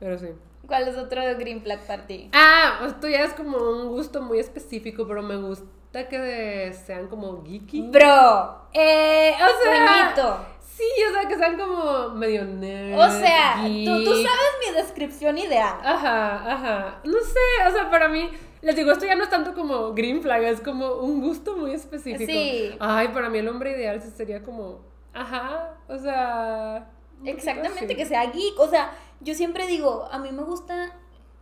[0.00, 0.28] Pero sí.
[0.66, 2.30] ¿Cuál es otro green flag para ti?
[2.32, 7.44] Ah, esto ya es como un gusto muy específico, pero me gusta que sean como
[7.44, 7.82] geeky.
[7.82, 12.98] Bro, eh, o sea, sea, Sí, o sea, que sean como medio nerd.
[12.98, 15.76] o sea, tú, tú sabes mi descripción ideal.
[15.84, 17.00] Ajá, ajá.
[17.04, 18.28] No sé, o sea, para mí,
[18.60, 21.72] les digo, esto ya no es tanto como green flag, es como un gusto muy
[21.72, 22.30] específico.
[22.30, 22.74] Sí.
[22.80, 24.80] Ay, para mí el hombre ideal sería como,
[25.12, 26.90] ajá, o sea.
[27.24, 28.58] Exactamente, que sea geek.
[28.58, 28.90] O sea,
[29.24, 30.92] yo siempre digo, a mí me gusta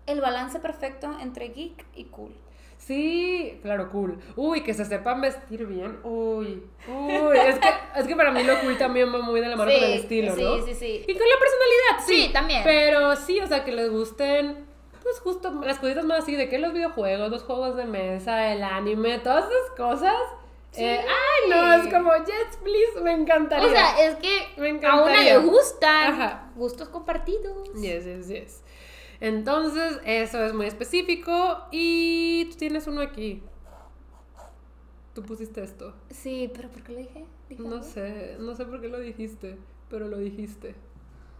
[0.07, 2.33] el balance perfecto entre geek y cool.
[2.78, 4.18] Sí, claro, cool.
[4.35, 6.01] Uy, que se sepan vestir bien.
[6.03, 7.39] Uy, uy.
[7.39, 7.68] Es que,
[8.01, 9.93] es que para mí lo cool también va muy de la mano Sí, con el
[9.93, 10.66] estilo, sí, ¿no?
[10.66, 11.05] sí, sí.
[11.07, 12.22] Y con la personalidad, sí.
[12.26, 12.62] Sí, también.
[12.64, 14.66] Pero sí, o sea, que les gusten,
[15.01, 18.64] pues justo las cositas más así, de que los videojuegos, los juegos de mesa, el
[18.64, 20.16] anime, todas esas cosas.
[20.73, 20.83] Sí.
[20.83, 23.66] eh, ay, no, es como, yes, please, me encantaría.
[23.66, 25.39] O sea, es que Me a una encantaría.
[25.39, 26.51] le gustan Ajá.
[26.57, 27.68] gustos compartidos.
[27.75, 28.62] Yes, yes, yes.
[29.20, 31.66] Entonces, eso es muy específico.
[31.70, 33.43] Y tú tienes uno aquí.
[35.14, 35.95] Tú pusiste esto.
[36.11, 37.25] Sí, pero ¿por qué lo dije?
[37.51, 37.83] ¿Dije No algo?
[37.85, 39.59] sé, no sé por qué lo dijiste,
[39.91, 40.75] pero lo dijiste.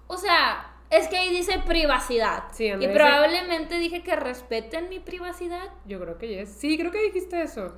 [0.09, 2.45] O sea, es que ahí dice privacidad.
[2.53, 6.51] Sí, y probablemente dije que respeten mi privacidad, Yo creo que yes.
[6.51, 7.73] Sí, creo que dijiste eso.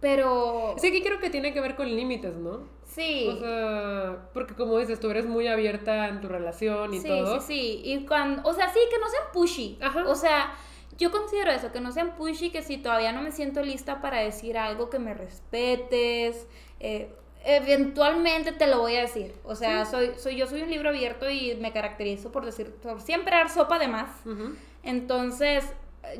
[0.00, 2.74] Pero Sí, que creo que tiene que ver con límites, ¿no?
[2.84, 3.28] sí.
[3.30, 7.40] O sea, porque como dices, tú eres muy abierta en tu relación y sí, todo.
[7.40, 7.80] sí, sí.
[7.84, 9.78] Y cuando, o sea, sí, que no sean pushy.
[9.82, 10.04] Ajá.
[10.08, 10.54] O sea,
[10.96, 14.20] yo considero eso, que no sean pushy, que si todavía no me siento lista para
[14.20, 16.46] decir algo, que me respetes.
[16.80, 17.10] eh,
[17.48, 19.32] eventualmente te lo voy a decir.
[19.44, 23.00] O sea, soy, soy, yo soy un libro abierto y me caracterizo por decir, por
[23.00, 24.10] siempre dar sopa de más.
[24.26, 24.54] Ujú.
[24.82, 25.64] Entonces,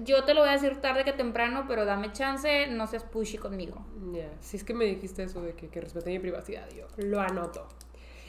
[0.04, 3.38] yo te lo voy a decir tarde que temprano, pero dame chance, no seas pushy
[3.38, 3.84] conmigo.
[4.12, 7.20] Ya, si es que me dijiste eso de que, que respete mi privacidad, yo lo
[7.20, 7.66] anoto.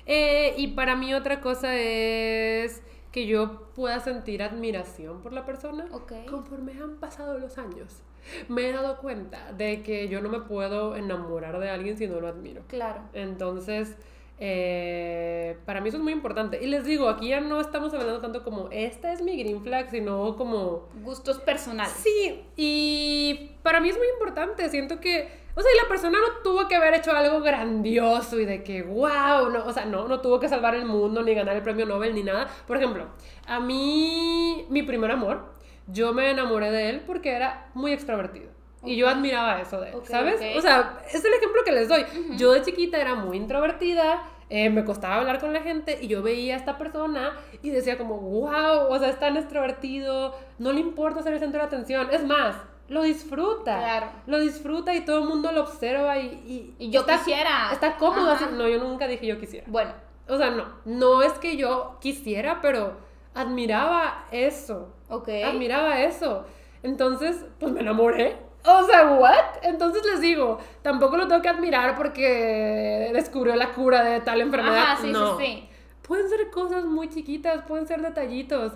[0.06, 2.82] Eh, y para mí otra cosa es
[3.12, 6.14] que yo pueda sentir admiración por la persona Ok.
[6.30, 8.02] conforme han pasado los años.
[8.50, 12.20] Me he dado cuenta de que yo no me puedo enamorar de alguien si no
[12.20, 12.64] lo admiro.
[12.68, 13.02] Claro.
[13.14, 13.96] Entonces,
[14.40, 16.60] eh, para mí eso es muy importante.
[16.62, 19.90] Y les digo, aquí ya no estamos hablando tanto como, esta es mi green flag,
[19.90, 21.94] sino como, Gustos personales.
[21.94, 24.70] Sí, y para mí es muy importante.
[24.70, 28.64] Siento que, o sea, la persona no tuvo que haber hecho algo grandioso y de
[28.64, 31.64] que, wow, no, o sea, no, no tuvo que salvar el mundo ni ganar el
[31.64, 32.48] premio Nobel ni nada.
[32.68, 33.08] Por ejemplo,
[33.48, 35.46] a mí, mi primer amor,
[35.88, 38.57] yo me enamoré de él porque era muy extrovertido.
[38.88, 40.36] Y yo admiraba eso de él, Ok, ¿sabes?
[40.36, 40.58] ok.
[40.58, 42.06] O sea, es el ejemplo que les doy.
[42.38, 46.22] Yo de chiquita era muy introvertida, eh, me costaba hablar con la gente y yo
[46.24, 50.80] veía a esta persona y decía como, wow, o sea, es tan extrovertido, no le
[50.80, 52.08] importa ser el centro de atención.
[52.12, 52.56] Es más,
[52.88, 53.78] lo disfruta.
[53.78, 54.08] Claro.
[54.26, 56.28] Lo disfruta y todo el mundo lo observa y...
[56.48, 57.70] Y, Y yo está, quisiera.
[57.74, 58.46] Está cómodo así.
[58.54, 59.66] No, yo nunca dije yo quisiera.
[59.70, 59.92] Bueno,
[60.30, 62.94] O sea, no, no es que yo quisiera, pero
[63.36, 64.94] admiraba eso.
[65.10, 65.28] ok.
[65.46, 66.46] Admiraba eso.
[66.84, 68.38] Entonces, pues me enamoré.
[68.68, 69.64] O sea, ¿what?
[69.64, 74.92] Entonces les digo, tampoco lo tengo que admirar porque descubrió la cura de tal enfermedad.
[74.92, 75.38] Ajá, sí, no.
[75.38, 75.70] sí, sí.
[76.02, 78.74] Pueden ser cosas muy chiquitas, pueden ser detallitos.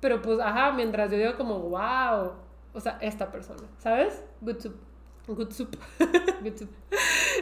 [0.00, 2.32] Pero pues, ajá, mientras yo digo como, wow.
[2.74, 4.22] O sea, esta persona, ¿sabes?
[4.40, 4.76] Good soup.
[5.26, 5.76] Good soup.
[6.42, 6.70] Good soup.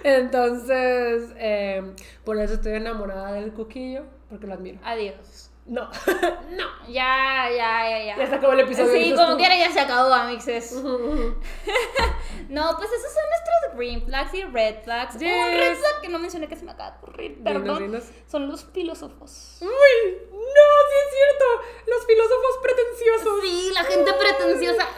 [0.02, 4.78] Entonces, eh, por eso estoy enamorada del cuquillo, porque lo admiro.
[4.82, 5.49] Adiós.
[5.66, 5.88] No,
[6.50, 6.64] no.
[6.88, 8.16] Ya, ya, ya, ya.
[8.18, 8.92] Ya se acabó el episodio.
[8.92, 10.72] Sí, como quiera ya se acabó, amixes.
[10.72, 11.34] Ujú, ujú.
[12.48, 15.14] No, pues esos son nuestros green flags y red flags.
[15.14, 15.78] Un red Yes.
[15.78, 17.78] flag que no mencioné que se me acaba de ocurrir, Dinos, perdón.
[17.84, 18.04] dinos.
[18.28, 19.58] Son los filósofos.
[19.60, 19.68] Uy,
[20.32, 20.38] no,
[20.90, 21.44] sí es cierto.
[21.86, 23.40] Los filósofos pretenciosos.
[23.42, 24.88] Sí, la gente pretenciosa.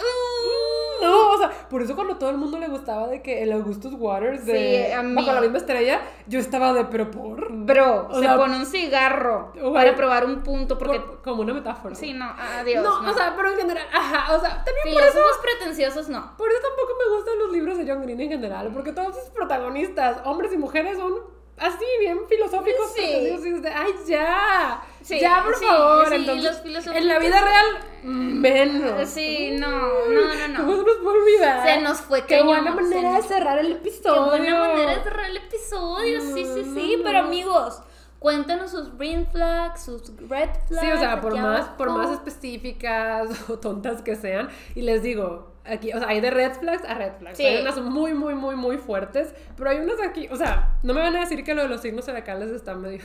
[1.02, 3.94] No, o sea, por eso cuando todo el mundo le gustaba de que el Augustus
[3.98, 5.14] Waters de Sí, a mí.
[5.14, 8.66] Bajo la misma estrella, yo estaba de pero por, Bro, O se sea, pone un
[8.66, 11.00] cigarro para probar un punto porque...
[11.00, 11.94] por- como una metáfora.
[11.94, 12.26] Sí, no,
[12.58, 12.82] adiós.
[12.84, 13.10] no, no.
[13.10, 16.36] o sea, pero en general, ajá, o sea, también por eso Filósofos pretenciosos no.
[16.36, 19.30] por eso tampoco me gustan los libros de John Green en general, porque todos sus
[19.30, 21.14] protagonistas, hombres y mujeres, son
[21.58, 22.92] así, bien filosóficos.
[22.94, 23.62] Sí.
[23.74, 26.08] ay, ya, Sí, ya, por sí, favor.
[26.08, 27.66] sí, Entonces, los en la vida real,
[28.04, 29.08] menos.
[29.08, 30.60] Sí, no, no, no, no.
[30.60, 31.66] ¿Cómo se nos puede olvidar?
[31.66, 34.26] Se nos fue Qué cañón, buena manera de cerrar el Qué episodio.
[34.26, 36.20] buena manera de cerrar el episodio.
[36.20, 36.96] Sí, sí, sí.
[36.98, 37.82] No, Pero amigos,
[38.20, 40.80] cuéntanos sus green flags, sus red flags.
[40.86, 44.48] Sí, o sea, por más, por más específicas o tontas que sean.
[44.76, 47.36] Y les digo, aquí, o sea, hay de red flags a red flags.
[47.36, 47.44] Sí.
[47.44, 49.34] Hay unas muy, muy, muy, muy fuertes.
[49.56, 51.80] Pero hay unas aquí, o sea, no me van a decir que lo de los
[51.80, 53.04] signos zodiacales está medio.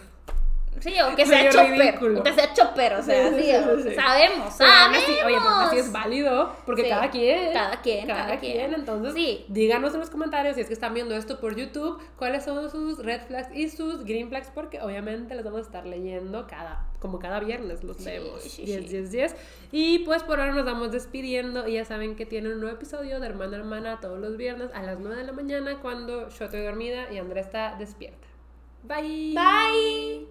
[0.79, 2.17] Sí, o que sea chopper.
[2.17, 3.51] O que sea chopper, o sea, Sí, sí,
[3.89, 4.97] sí, sabemos, sabemos.
[5.03, 7.53] así, oye, pero así es válido, porque cada quien.
[7.53, 8.73] Cada quien, cada quien.
[8.73, 9.45] Entonces, Sí.
[9.47, 13.03] díganos en los comentarios si es que están viendo esto por YouTube, cuáles son sus
[13.03, 17.19] red flags y sus green flags, porque obviamente los vamos a estar leyendo cada, como
[17.19, 18.41] cada viernes los leemos.
[18.43, 18.87] sí, 10, sí.
[18.89, 19.35] 10, 10.
[19.71, 23.19] Y pues por ahora nos vamos despidiendo y ya saben que tienen un nuevo episodio
[23.19, 26.61] de Hermana Hermana todos los viernes a las 9 de la mañana cuando yo estoy
[26.61, 28.27] dormida y Andrea está despierta.
[28.83, 29.33] Bye.
[29.33, 30.27] Bye.